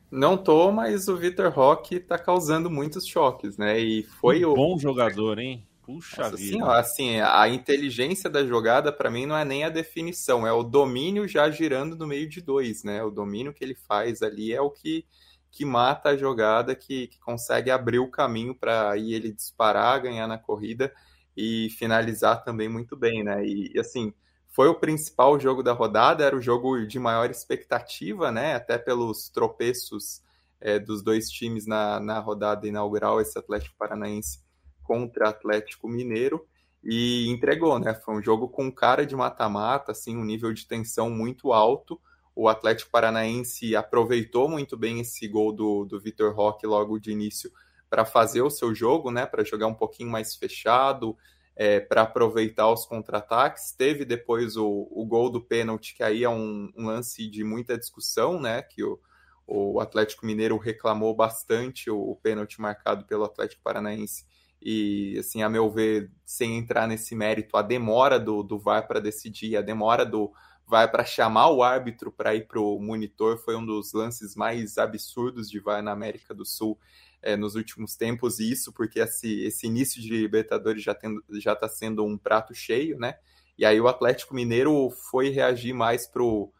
[0.09, 3.77] Não tô, mas o Vitor Roque tá causando muitos choques, né?
[3.79, 4.55] E foi um o.
[4.55, 5.67] Bom jogador, hein?
[5.83, 6.65] Puxa Nossa, vida.
[6.71, 10.63] Assim, assim, a inteligência da jogada, para mim, não é nem a definição, é o
[10.63, 13.03] domínio já girando no meio de dois, né?
[13.03, 15.05] O domínio que ele faz ali é o que
[15.51, 20.27] que mata a jogada, que, que consegue abrir o caminho para aí ele disparar, ganhar
[20.27, 20.93] na corrida
[21.35, 23.45] e finalizar também muito bem, né?
[23.45, 24.13] E, e, assim,
[24.47, 28.55] foi o principal jogo da rodada, era o jogo de maior expectativa, né?
[28.55, 30.21] Até pelos tropeços
[30.59, 34.39] é, dos dois times na, na rodada inaugural, esse Atlético Paranaense
[34.83, 36.47] contra Atlético Mineiro,
[36.83, 37.93] e entregou, né?
[37.93, 41.99] Foi um jogo com cara de mata-mata, assim, um nível de tensão muito alto
[42.37, 47.51] o Atlético Paranaense aproveitou muito bem esse gol do, do Vitor Roque logo de início
[47.89, 49.25] para fazer o seu jogo, né?
[49.25, 51.17] Para jogar um pouquinho mais fechado,
[51.55, 53.71] é, para aproveitar os contra-ataques.
[53.71, 57.75] Teve depois o, o gol do pênalti, que aí é um, um, lance de muita
[57.75, 58.61] discussão, né?
[58.61, 58.99] Que o,
[59.47, 64.27] o Atlético Mineiro reclamou bastante o, o pênalti marcado pelo Atlético Paranaense.
[64.61, 68.99] E, assim, a meu ver, sem entrar nesse mérito, a demora do, do VAR para
[68.99, 70.31] decidir, a demora do,
[70.67, 74.77] vai para chamar o árbitro para ir para o monitor foi um dos lances mais
[74.77, 76.77] absurdos de VAR na América do Sul
[77.21, 82.05] é, nos últimos tempos, e isso porque esse, esse início de Libertadores já está sendo
[82.05, 83.15] um prato cheio, né?
[83.57, 86.51] E aí o Atlético Mineiro foi reagir mais para o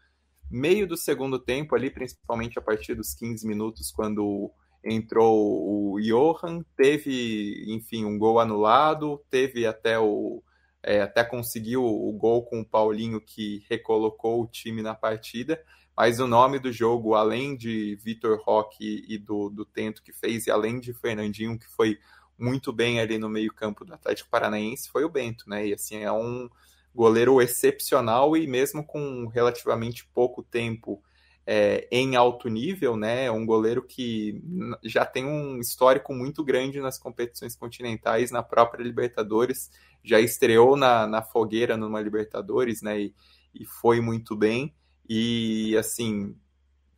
[0.49, 4.51] meio do segundo tempo ali, principalmente a partir dos 15 minutos, quando
[4.84, 10.41] entrou o Johan, teve, enfim, um gol anulado, teve até o,
[10.88, 15.62] é, até conseguiu o gol com o Paulinho que recolocou o time na partida,
[15.96, 20.48] mas o nome do jogo, além de Vitor Roque e do, do Tento que fez,
[20.48, 22.00] e além de Fernandinho, que foi
[22.40, 25.68] muito bem ali no meio-campo do Atlético Paranaense, foi o Bento, né?
[25.68, 26.50] E assim, é um
[26.96, 31.04] goleiro excepcional e mesmo com relativamente pouco tempo
[31.50, 33.32] é, em alto nível, né?
[33.32, 34.43] Um goleiro que
[34.84, 39.72] já tem um histórico muito grande nas competições continentais, na própria Libertadores,
[40.04, 43.00] já estreou na, na fogueira numa Libertadores, né?
[43.00, 43.16] E,
[43.56, 44.76] e foi muito bem.
[45.08, 46.36] E assim,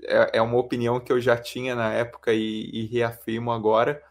[0.02, 4.02] é, é, uma opinião que eu já tinha na época e, e reafirmo agora.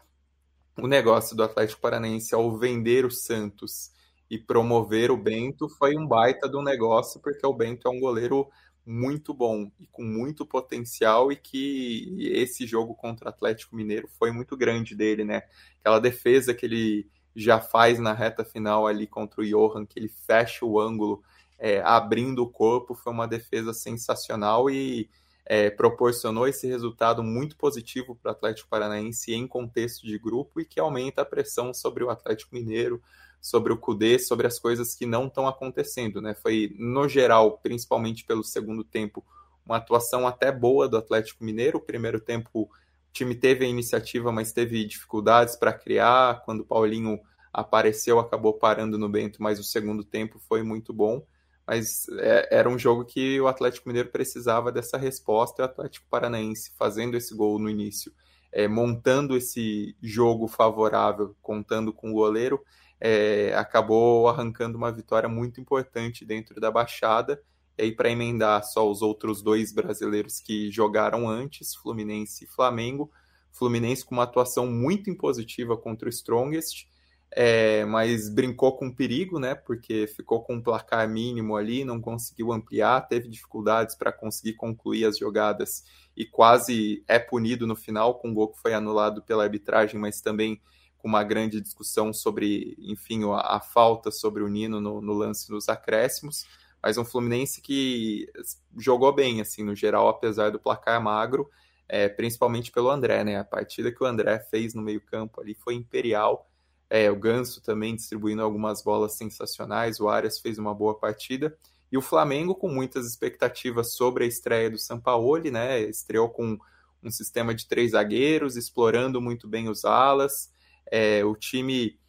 [0.77, 3.91] O negócio do Atlético Paranaense ao vender o Santos
[4.29, 8.47] e promover o Bento foi um baita do negócio, porque o Bento é um goleiro
[8.85, 14.31] muito bom e com muito potencial e que esse jogo contra o Atlético Mineiro foi
[14.31, 15.43] muito grande dele, né?
[15.79, 20.09] Aquela defesa que ele já faz na reta final ali contra o Johan, que ele
[20.09, 21.23] fecha o ângulo
[21.57, 25.09] é, abrindo o corpo, foi uma defesa sensacional e
[25.45, 30.65] é, proporcionou esse resultado muito positivo para o Atlético Paranaense em contexto de grupo e
[30.65, 33.01] que aumenta a pressão sobre o Atlético Mineiro,
[33.41, 36.33] sobre o Cudê, sobre as coisas que não estão acontecendo, né?
[36.33, 39.23] Foi, no geral, principalmente pelo segundo tempo,
[39.65, 41.77] uma atuação até boa do Atlético Mineiro.
[41.77, 42.69] O primeiro tempo
[43.09, 46.41] o time teve a iniciativa, mas teve dificuldades para criar.
[46.43, 47.19] Quando o Paulinho
[47.51, 51.25] apareceu, acabou parando no Bento, mas o segundo tempo foi muito bom.
[51.67, 56.07] mas é, era um jogo que o Atlético Mineiro precisava dessa resposta e o Atlético
[56.09, 58.11] Paranaense fazendo esse gol no início,
[58.51, 62.59] é, montando esse jogo favorável, contando com o goleiro,
[62.99, 67.41] é, acabou arrancando uma vitória muito importante dentro da Baixada.
[67.77, 73.09] E aí, para emendar só os outros dois brasileiros que jogaram antes, Fluminense e Flamengo,
[73.51, 76.87] Fluminense com uma atuação muito impositiva contra o Strongest,
[77.31, 79.55] é, mas brincou com perigo, né?
[79.55, 85.05] Porque ficou com um placar mínimo ali, não conseguiu ampliar, teve dificuldades para conseguir concluir
[85.05, 85.83] as jogadas
[86.17, 90.21] e quase é punido no final com um gol que foi anulado pela arbitragem, mas
[90.21, 90.59] também
[90.99, 95.47] com uma grande discussão sobre, enfim, a, a falta sobre o Nino no, no lance
[95.47, 96.45] dos acréscimos.
[96.81, 98.31] Mas um Fluminense que
[98.77, 101.49] jogou bem, assim, no geral, apesar do placar magro,
[101.87, 103.37] é, principalmente pelo André, né?
[103.37, 106.49] A partida que o André fez no meio-campo ali foi imperial.
[106.89, 111.57] É, o Ganso também distribuindo algumas bolas sensacionais, o Arias fez uma boa partida.
[111.91, 115.79] E o Flamengo com muitas expectativas sobre a estreia do Sampaoli, né?
[115.81, 116.57] Estreou com
[117.01, 120.51] um sistema de três zagueiros, explorando muito bem os alas.
[120.91, 121.99] É, o time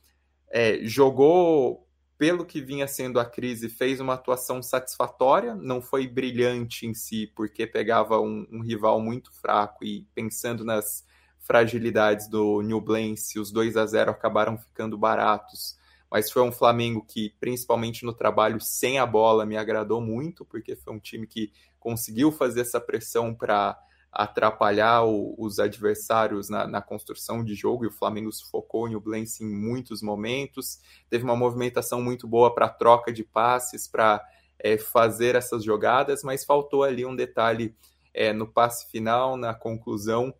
[0.51, 1.87] é, jogou
[2.21, 7.27] pelo que vinha sendo a crise, fez uma atuação satisfatória, não foi brilhante em si,
[7.35, 11.03] porque pegava um, um rival muito fraco e pensando nas
[11.39, 15.79] fragilidades do Newblense, os 2 a 0 acabaram ficando baratos.
[16.11, 20.77] Mas foi um Flamengo que, principalmente no trabalho sem a bola, me agradou muito, porque
[20.77, 23.79] foi um time que conseguiu fazer essa pressão para
[24.13, 29.45] atrapalhar o, os adversários na, na, construção de jogo e o Flamengo sufocou o Nublense
[29.45, 30.81] em muitos momentos.
[31.09, 34.21] Teve uma movimentação muito boa para troca de passes, para
[34.59, 37.75] é, fazer essas jogadas, mas faltou ali um detalhe
[38.13, 40.35] é, no passe final, na conclusão.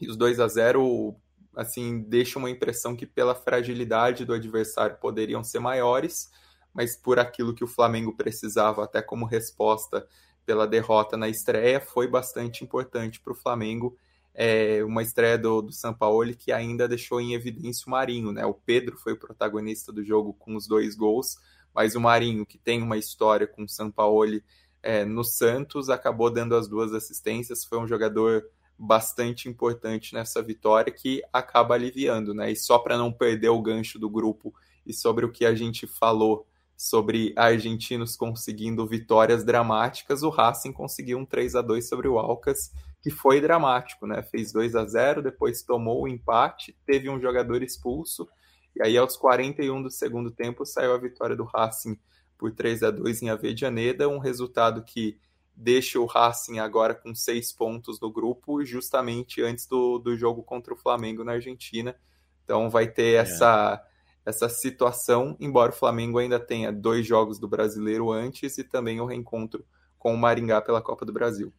[0.00, 1.14] E os 2 a 0
[1.54, 6.30] assim deixa uma impressão que pela fragilidade do adversário poderiam ser maiores,
[6.72, 10.06] mas por aquilo que o Flamengo precisava até como resposta
[10.48, 13.98] pela derrota na estreia foi bastante importante para o Flamengo.
[14.32, 18.46] É, uma estreia do, do Sampaoli que ainda deixou em evidência o Marinho, né?
[18.46, 21.36] O Pedro foi o protagonista do jogo com os dois gols,
[21.74, 24.42] mas o Marinho, que tem uma história com o Sampaoli
[24.82, 27.66] é, no Santos, acabou dando as duas assistências.
[27.66, 32.50] Foi um jogador bastante importante nessa vitória que acaba aliviando, né?
[32.50, 34.54] E só para não perder o gancho do grupo
[34.86, 36.46] e sobre o que a gente falou
[36.78, 42.72] sobre argentinos conseguindo vitórias dramáticas, o Racing conseguiu um 3 a 2 sobre o Alcas,
[43.02, 44.22] que foi dramático, né?
[44.22, 48.28] Fez 2 a 0, depois tomou o empate, teve um jogador expulso,
[48.76, 51.98] e aí aos 41 do segundo tempo saiu a vitória do Racing
[52.38, 55.18] por 3 a 2 em Avedianeda, um resultado que
[55.56, 60.72] deixa o Racing agora com seis pontos no grupo, justamente antes do, do jogo contra
[60.72, 61.96] o Flamengo na Argentina.
[62.44, 63.16] Então vai ter é.
[63.16, 63.84] essa
[64.28, 69.06] essa situação, embora o Flamengo ainda tenha dois jogos do brasileiro antes e também o
[69.06, 69.64] reencontro
[69.98, 71.50] com o Maringá pela Copa do Brasil.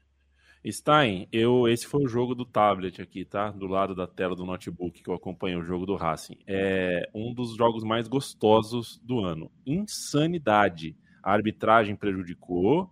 [0.70, 3.50] Stein, eu, esse foi o jogo do tablet aqui, tá?
[3.50, 6.38] Do lado da tela do notebook que eu acompanho o jogo do Racing.
[6.46, 9.50] É um dos jogos mais gostosos do ano.
[9.66, 10.96] Insanidade.
[11.24, 12.88] A arbitragem prejudicou,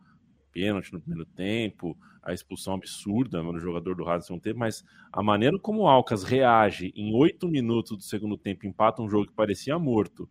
[0.51, 1.95] pênalti no primeiro tempo,
[2.28, 6.23] a expulsão absurda no jogador do Racing no tempo, mas a maneira como o Alcas
[6.23, 10.30] reage em oito minutos do segundo tempo, empata um jogo que parecia morto,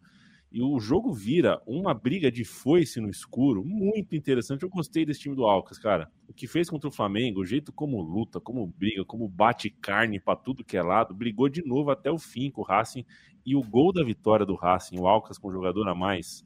[0.52, 4.62] e o jogo vira uma briga de foice no escuro, muito interessante.
[4.62, 6.10] Eu gostei desse time do Alcas, cara.
[6.28, 10.20] O que fez contra o Flamengo, o jeito como luta, como briga, como bate carne
[10.20, 13.04] para tudo que é lado, brigou de novo até o fim com o Racing
[13.44, 16.44] e o gol da vitória do Racing, o Alcas com o jogador a mais.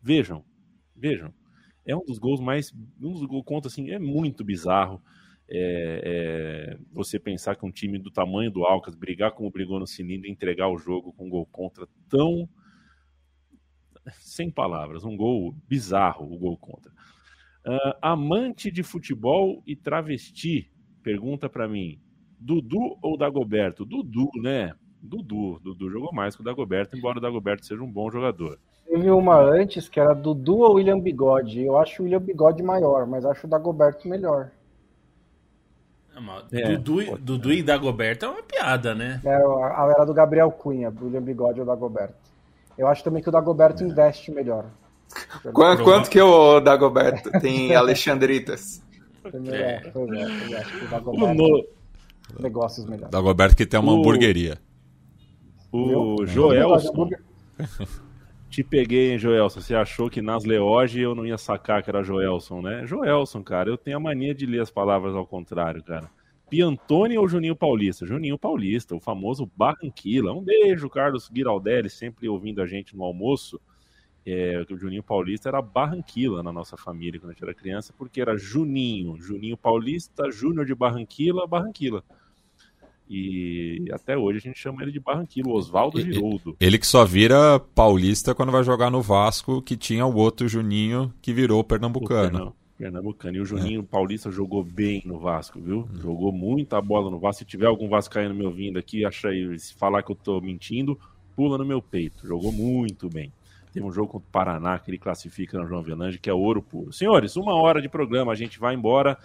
[0.00, 0.44] Vejam,
[0.94, 1.34] vejam
[1.84, 2.72] é um dos gols mais.
[3.00, 5.02] Um dos gols contra, assim, é muito bizarro.
[5.52, 9.86] É, é, você pensar que um time do tamanho do Alcas brigar como brigou no
[9.86, 12.48] cilindro e entregar o jogo com um gol contra tão.
[14.12, 16.90] Sem palavras, um gol bizarro, o gol contra.
[17.66, 20.70] Uh, amante de futebol e travesti,
[21.02, 22.00] pergunta para mim:
[22.38, 23.84] Dudu ou Dagoberto?
[23.84, 24.72] Dudu, né?
[25.02, 25.60] Dudu.
[25.60, 28.58] Dudu jogou mais que o Dagoberto, embora o Dagoberto seja um bom jogador.
[28.90, 31.62] Teve uma antes que era Dudu ou William Bigode.
[31.64, 34.50] Eu acho o William Bigode maior, mas acho o Dagoberto melhor.
[36.50, 39.20] É, Dudu, Dudu e Dagoberto é uma piada, né?
[39.24, 42.16] É, a era do Gabriel Cunha, William Bigode ou Dagoberto.
[42.76, 43.86] Eu acho também que o Dagoberto é.
[43.86, 44.66] investe melhor.
[45.52, 48.82] Quanto, quanto que o Dagoberto tem Alexandritas?
[49.52, 51.64] É, pois é, eu acho que o Dagoberto no...
[52.40, 53.12] negócios melhores.
[53.12, 53.98] Dagoberto que tem uma o...
[53.98, 54.58] hamburgueria.
[55.72, 57.08] O Joelson.
[58.50, 59.60] Te peguei, hein, Joelson.
[59.60, 62.84] Você achou que nas Leoge eu não ia sacar que era Joelson, né?
[62.84, 66.10] Joelson, cara, eu tenho a mania de ler as palavras ao contrário, cara.
[66.50, 68.04] Piantoni ou Juninho Paulista?
[68.04, 70.32] Juninho Paulista, o famoso Barranquilla.
[70.32, 73.60] Um beijo, Carlos Giraldelli, sempre ouvindo a gente no almoço.
[74.26, 78.20] É, o Juninho Paulista era Barranquila na nossa família quando a gente era criança, porque
[78.20, 82.02] era Juninho, Juninho Paulista, Júnior de Barranquila, Barranquila.
[83.12, 86.56] E até hoje a gente chama ele de Barranquilla, Oswaldo Giroldo.
[86.60, 91.12] Ele que só vira paulista quando vai jogar no Vasco, que tinha o outro Juninho
[91.20, 92.54] que virou pernambucano.
[92.78, 93.36] Pernambucano.
[93.36, 93.82] E o Juninho é.
[93.84, 95.88] Paulista jogou bem no Vasco, viu?
[95.92, 96.00] Hum.
[96.00, 97.40] Jogou muita bola no Vasco.
[97.40, 100.96] Se tiver algum vascaíno me ouvindo aqui, acha aí, se falar que eu tô mentindo,
[101.34, 102.24] pula no meu peito.
[102.28, 103.32] Jogou muito bem.
[103.72, 106.62] Tem um jogo contra o Paraná que ele classifica no João Avelange, que é ouro
[106.62, 106.92] puro.
[106.92, 109.18] Senhores, uma hora de programa, a gente vai embora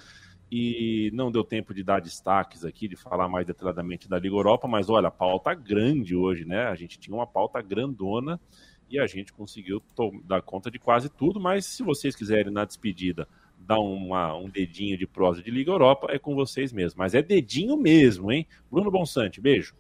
[0.58, 4.70] e não deu tempo de dar destaques aqui, de falar mais detalhadamente da Liga Europa,
[4.70, 6.68] mas olha, a pauta grande hoje, né?
[6.68, 8.40] A gente tinha uma pauta grandona
[8.90, 9.84] e a gente conseguiu
[10.24, 13.28] dar conta de quase tudo, mas se vocês quiserem na despedida
[13.60, 17.00] dar uma, um dedinho de prosa de Liga Europa, é com vocês mesmo.
[17.00, 18.48] Mas é dedinho mesmo, hein?
[18.72, 19.76] Bruno Bonsante, beijo.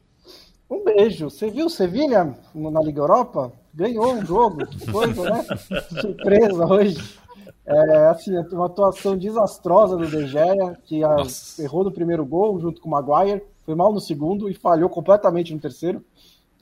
[0.69, 1.29] Um beijo.
[1.29, 3.53] Você viu o Sevilha na Liga Europa?
[3.73, 5.45] Ganhou um jogo, que coisa, né?
[6.01, 7.24] Surpresa hoje.
[7.65, 11.17] É, assim, uma atuação desastrosa do De Gea, que a,
[11.59, 15.53] errou no primeiro gol junto com o Maguire, foi mal no segundo e falhou completamente
[15.53, 16.03] no terceiro.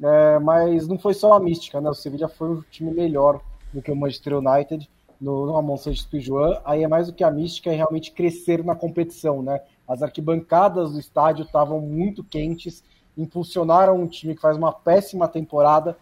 [0.01, 1.89] É, mas não foi só a mística, né?
[1.89, 3.41] O Sevilla foi um time melhor
[3.73, 4.89] do que o Manchester United
[5.19, 6.59] no, no Ramon Sanches Pijuan.
[6.63, 9.61] Aí é mais do que a mística, é realmente crescer na competição, né?
[9.87, 12.83] As arquibancadas do estádio estavam muito quentes,
[13.17, 15.97] impulsionaram um time que faz uma péssima temporada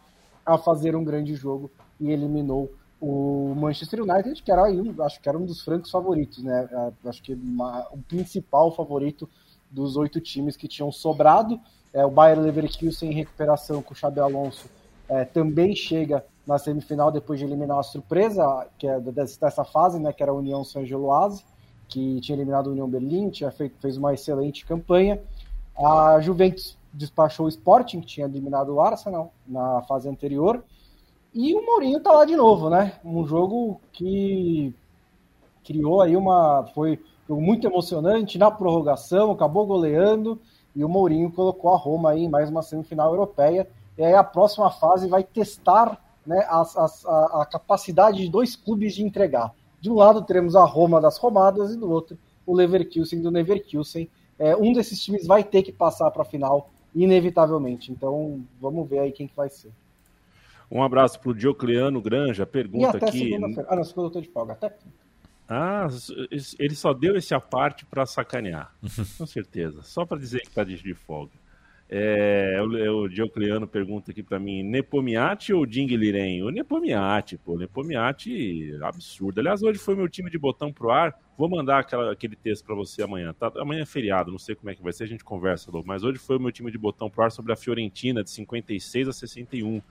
[0.46, 2.72] a fazer um grande jogo e eliminou
[3.02, 4.64] o Manchester United, que era
[5.04, 6.70] acho que era um dos francos favoritos, né?
[7.04, 9.28] Acho que uma, o principal favorito
[9.72, 11.60] dos oito times que tinham sobrado.
[11.92, 14.70] É, o Bayern Leverkusen em recuperação com o Xabi Alonso
[15.10, 20.14] é, também chega na semifinal depois de eliminar a surpresa, que é dessa fase, né?
[20.14, 21.44] Que era a União Saint-Gilloise,
[21.88, 25.20] que tinha eliminado a União Berlim, tinha feito, fez uma excelente campanha.
[25.76, 30.64] A Juventus despachou o Sporting, que tinha eliminado o Arsenal na fase anterior.
[31.34, 33.00] E o Mourinho tá lá de novo, né?
[33.06, 34.74] Um jogo que
[35.64, 36.66] criou aí uma.
[36.74, 40.40] Foi muito emocionante na prorrogação, acabou goleando
[40.76, 43.68] e o Mourinho colocou a Roma aí em mais uma semifinal europeia.
[43.98, 48.94] E aí a próxima fase vai testar né, a, a, a capacidade de dois clubes
[48.94, 49.54] de entregar.
[49.80, 54.10] De um lado teremos a Roma das Romadas e do outro o Leverkusen do Leverkusen.
[54.38, 57.92] É, um desses times vai ter que passar para a final, inevitavelmente.
[57.92, 59.72] Então vamos ver aí quem que vai ser.
[60.72, 63.36] Um abraço para o Diocleano Granja, pergunta aqui.
[63.68, 64.54] Ah, não, segunda eu tô de folga.
[64.54, 64.74] Até
[65.54, 65.86] ah,
[66.58, 68.74] ele só deu esse aparte para sacanear,
[69.18, 69.82] com certeza.
[69.82, 71.34] Só para dizer que está de folga.
[71.90, 76.42] É, o, o Diocleano pergunta aqui para mim: Nepomiati ou Ding Liren?
[76.44, 79.42] O Nepomiati, pô, Nepomiati, absurdo.
[79.42, 81.14] Aliás, hoje foi meu time de botão pro ar.
[81.38, 83.34] Vou mandar aquela, aquele texto para você amanhã.
[83.34, 83.52] Tá?
[83.58, 85.84] Amanhã é feriado, não sei como é que vai ser, a gente conversa, Lô.
[85.86, 89.10] Mas hoje foi o meu time de botão pro ar sobre a Fiorentina, de 56
[89.10, 89.82] a 61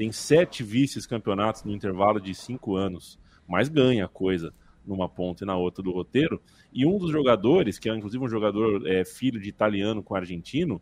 [0.00, 4.50] tem sete vices-campeonatos no intervalo de cinco anos, mas ganha coisa
[4.82, 6.40] numa ponta e na outra do roteiro.
[6.72, 10.80] E um dos jogadores, que é inclusive um jogador é, filho de italiano com argentino,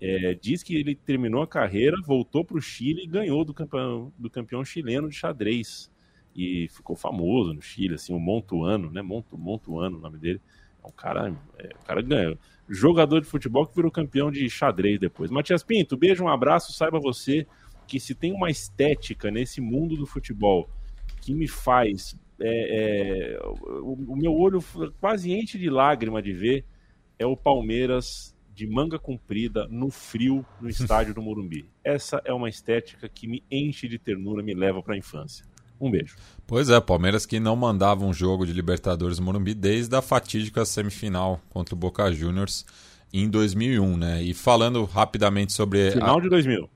[0.00, 4.12] é, diz que ele terminou a carreira, voltou para o Chile e ganhou do campeão,
[4.16, 5.90] do campeão chileno de xadrez.
[6.32, 9.02] E ficou famoso no Chile, assim, o Montuano, né?
[9.02, 10.40] Montu, Montuano, o nome dele.
[10.84, 12.38] É um cara, é, o cara ganhou.
[12.68, 15.32] Jogador de futebol que virou campeão de xadrez depois.
[15.32, 17.44] Matias Pinto, beijo, um abraço, saiba você
[17.92, 20.66] que se tem uma estética nesse mundo do futebol
[21.20, 22.18] que me faz.
[22.40, 23.38] É, é,
[23.82, 24.64] o, o meu olho
[24.98, 26.64] quase enche de lágrima de ver
[27.18, 31.68] é o Palmeiras de manga comprida no frio no estádio do Morumbi.
[31.84, 35.44] Essa é uma estética que me enche de ternura, me leva para a infância.
[35.78, 36.16] Um beijo.
[36.46, 41.42] Pois é, Palmeiras que não mandava um jogo de Libertadores Morumbi desde a fatídica semifinal
[41.50, 42.64] contra o Boca Juniors
[43.12, 44.22] em 2001, né?
[44.22, 46.22] E falando rapidamente sobre final a...
[46.22, 46.70] de 2000.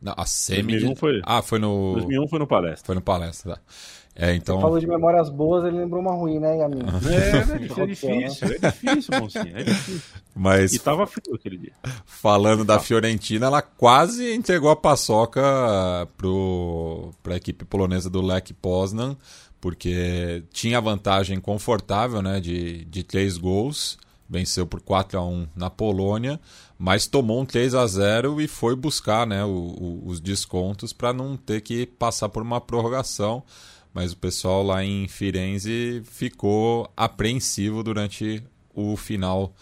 [0.00, 0.72] Não, a semi.
[0.72, 1.20] 2001 foi.
[1.24, 1.92] Ah, foi no.
[1.94, 2.86] 2001 foi no palestra.
[2.86, 3.60] Foi no palestra, tá.
[4.14, 4.56] É, então...
[4.56, 6.80] Você falou de memórias boas, ele lembrou uma ruim, né, Yamin?
[7.08, 10.02] É, é, é difícil, é difícil, mocinho, é difícil.
[10.34, 10.74] Mas...
[10.74, 11.72] E tava frio aquele dia.
[12.04, 15.40] Falando da Fiorentina, ela quase entregou a paçoca
[16.16, 19.16] pro, pra equipe polonesa do Lech Poznan,
[19.60, 23.96] porque tinha vantagem confortável, né, de, de três gols,
[24.30, 26.40] venceu por 4 a 1 na Polônia,
[26.78, 31.12] mas tomou um 3 a 0 e foi buscar né, o, o, os descontos para
[31.12, 33.42] não ter que passar por uma prorrogação.
[33.92, 38.40] Mas o pessoal lá em Firenze ficou apreensivo durante
[38.72, 39.52] o final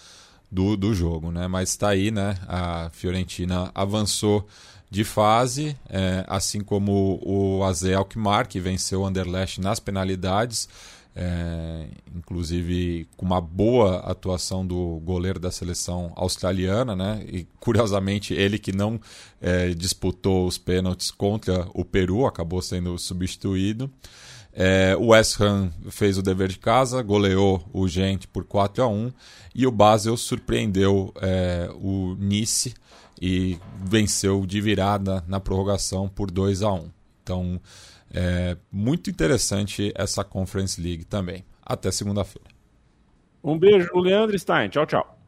[0.52, 1.30] do, do jogo.
[1.30, 1.48] Né?
[1.48, 2.36] Mas está aí, né?
[2.46, 4.46] a Fiorentina avançou
[4.90, 10.68] de fase, é, assim como o AZ Alkmaar, que venceu o Anderlecht nas penalidades.
[11.20, 17.24] É, inclusive com uma boa atuação do goleiro da seleção australiana, né?
[17.26, 19.00] E curiosamente ele que não
[19.40, 23.90] é, disputou os pênaltis contra o Peru acabou sendo substituído.
[24.52, 28.86] É, o West Ham fez o dever de casa, goleou o Gente por 4 a
[28.86, 29.12] 1
[29.56, 32.74] e o Basel surpreendeu é, o Nice
[33.20, 36.90] e venceu de virada na prorrogação por 2 a 1.
[37.24, 37.60] Então,
[38.12, 41.44] é muito interessante essa Conference League também.
[41.62, 42.48] Até segunda-feira.
[43.42, 44.68] Um beijo, Leandro Stein.
[44.68, 45.18] Tchau, tchau.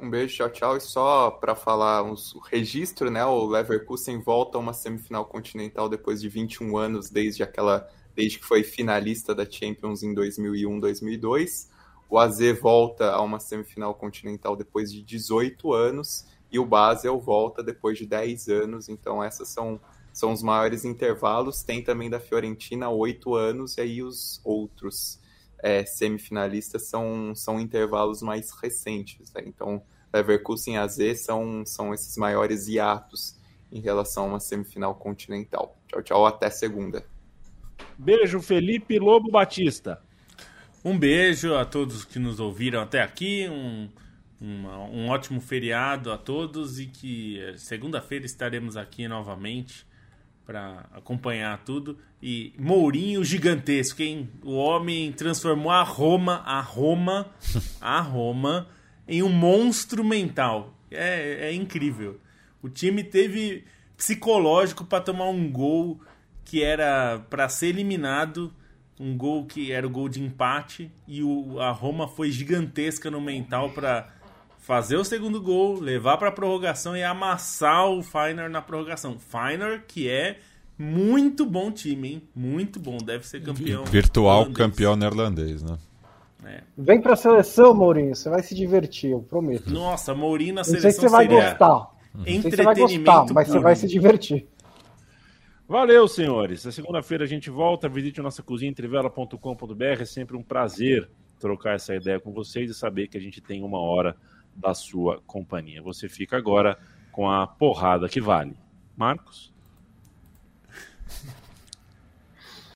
[0.00, 0.76] Um beijo, tchau, tchau.
[0.76, 3.24] E só para falar uns, o registro, né?
[3.24, 8.44] O Leverkusen volta a uma semifinal continental depois de 21 anos, desde aquela desde que
[8.44, 11.70] foi finalista da Champions em 2001, 2002.
[12.10, 17.62] O AZ volta a uma semifinal continental depois de 18 anos e o Basel volta
[17.62, 18.88] depois de 10 anos.
[18.88, 19.80] Então essas são
[20.18, 21.62] são os maiores intervalos.
[21.62, 25.20] Tem também da Fiorentina, oito anos, e aí os outros
[25.62, 29.32] é, semifinalistas são, são intervalos mais recentes.
[29.32, 29.42] Né?
[29.46, 29.80] Então,
[30.12, 33.38] Leverkusen e AZ são, são esses maiores hiatos
[33.70, 35.78] em relação a uma semifinal continental.
[35.86, 37.06] Tchau, tchau, até segunda.
[37.96, 40.02] Beijo, Felipe Lobo Batista.
[40.84, 43.46] Um beijo a todos que nos ouviram até aqui.
[43.48, 43.88] Um,
[44.40, 49.86] uma, um ótimo feriado a todos e que eh, segunda-feira estaremos aqui novamente
[50.48, 51.98] para acompanhar tudo.
[52.22, 54.30] E Mourinho gigantesco, hein?
[54.42, 57.30] O homem transformou a Roma, a Roma,
[57.78, 58.66] a Roma
[59.06, 60.72] em um monstro mental.
[60.90, 62.18] É, é incrível.
[62.62, 66.00] O time teve psicológico para tomar um gol
[66.46, 68.50] que era para ser eliminado,
[68.98, 73.20] um gol que era o gol de empate e o, a Roma foi gigantesca no
[73.20, 74.08] mental para
[74.68, 79.18] fazer o segundo gol, levar para a prorrogação e amassar o Feyenoord na prorrogação.
[79.18, 80.40] Feyenoord que é
[80.76, 82.22] muito bom time, hein?
[82.36, 83.86] Muito bom, deve ser campeão.
[83.86, 84.56] Virtual holandês.
[84.58, 85.78] campeão neerlandês, né?
[86.44, 86.60] É.
[86.76, 89.70] Vem pra seleção, Mourinho, você vai se divertir, eu prometo.
[89.70, 91.88] Nossa, Mourinho na seleção Não sei se você vai gostar.
[92.26, 94.46] Entretenimento você vai gostar, mas você vai se divertir.
[95.66, 96.66] Valeu, senhores.
[96.66, 97.88] Na segunda-feira a gente volta.
[97.88, 99.82] Visite a nossa cozinha trivela.com.br.
[99.82, 101.08] É sempre um prazer
[101.40, 104.14] trocar essa ideia com vocês e saber que a gente tem uma hora
[104.58, 105.80] da sua companhia.
[105.82, 106.78] Você fica agora
[107.12, 108.56] com a porrada que vale.
[108.96, 109.52] Marcos?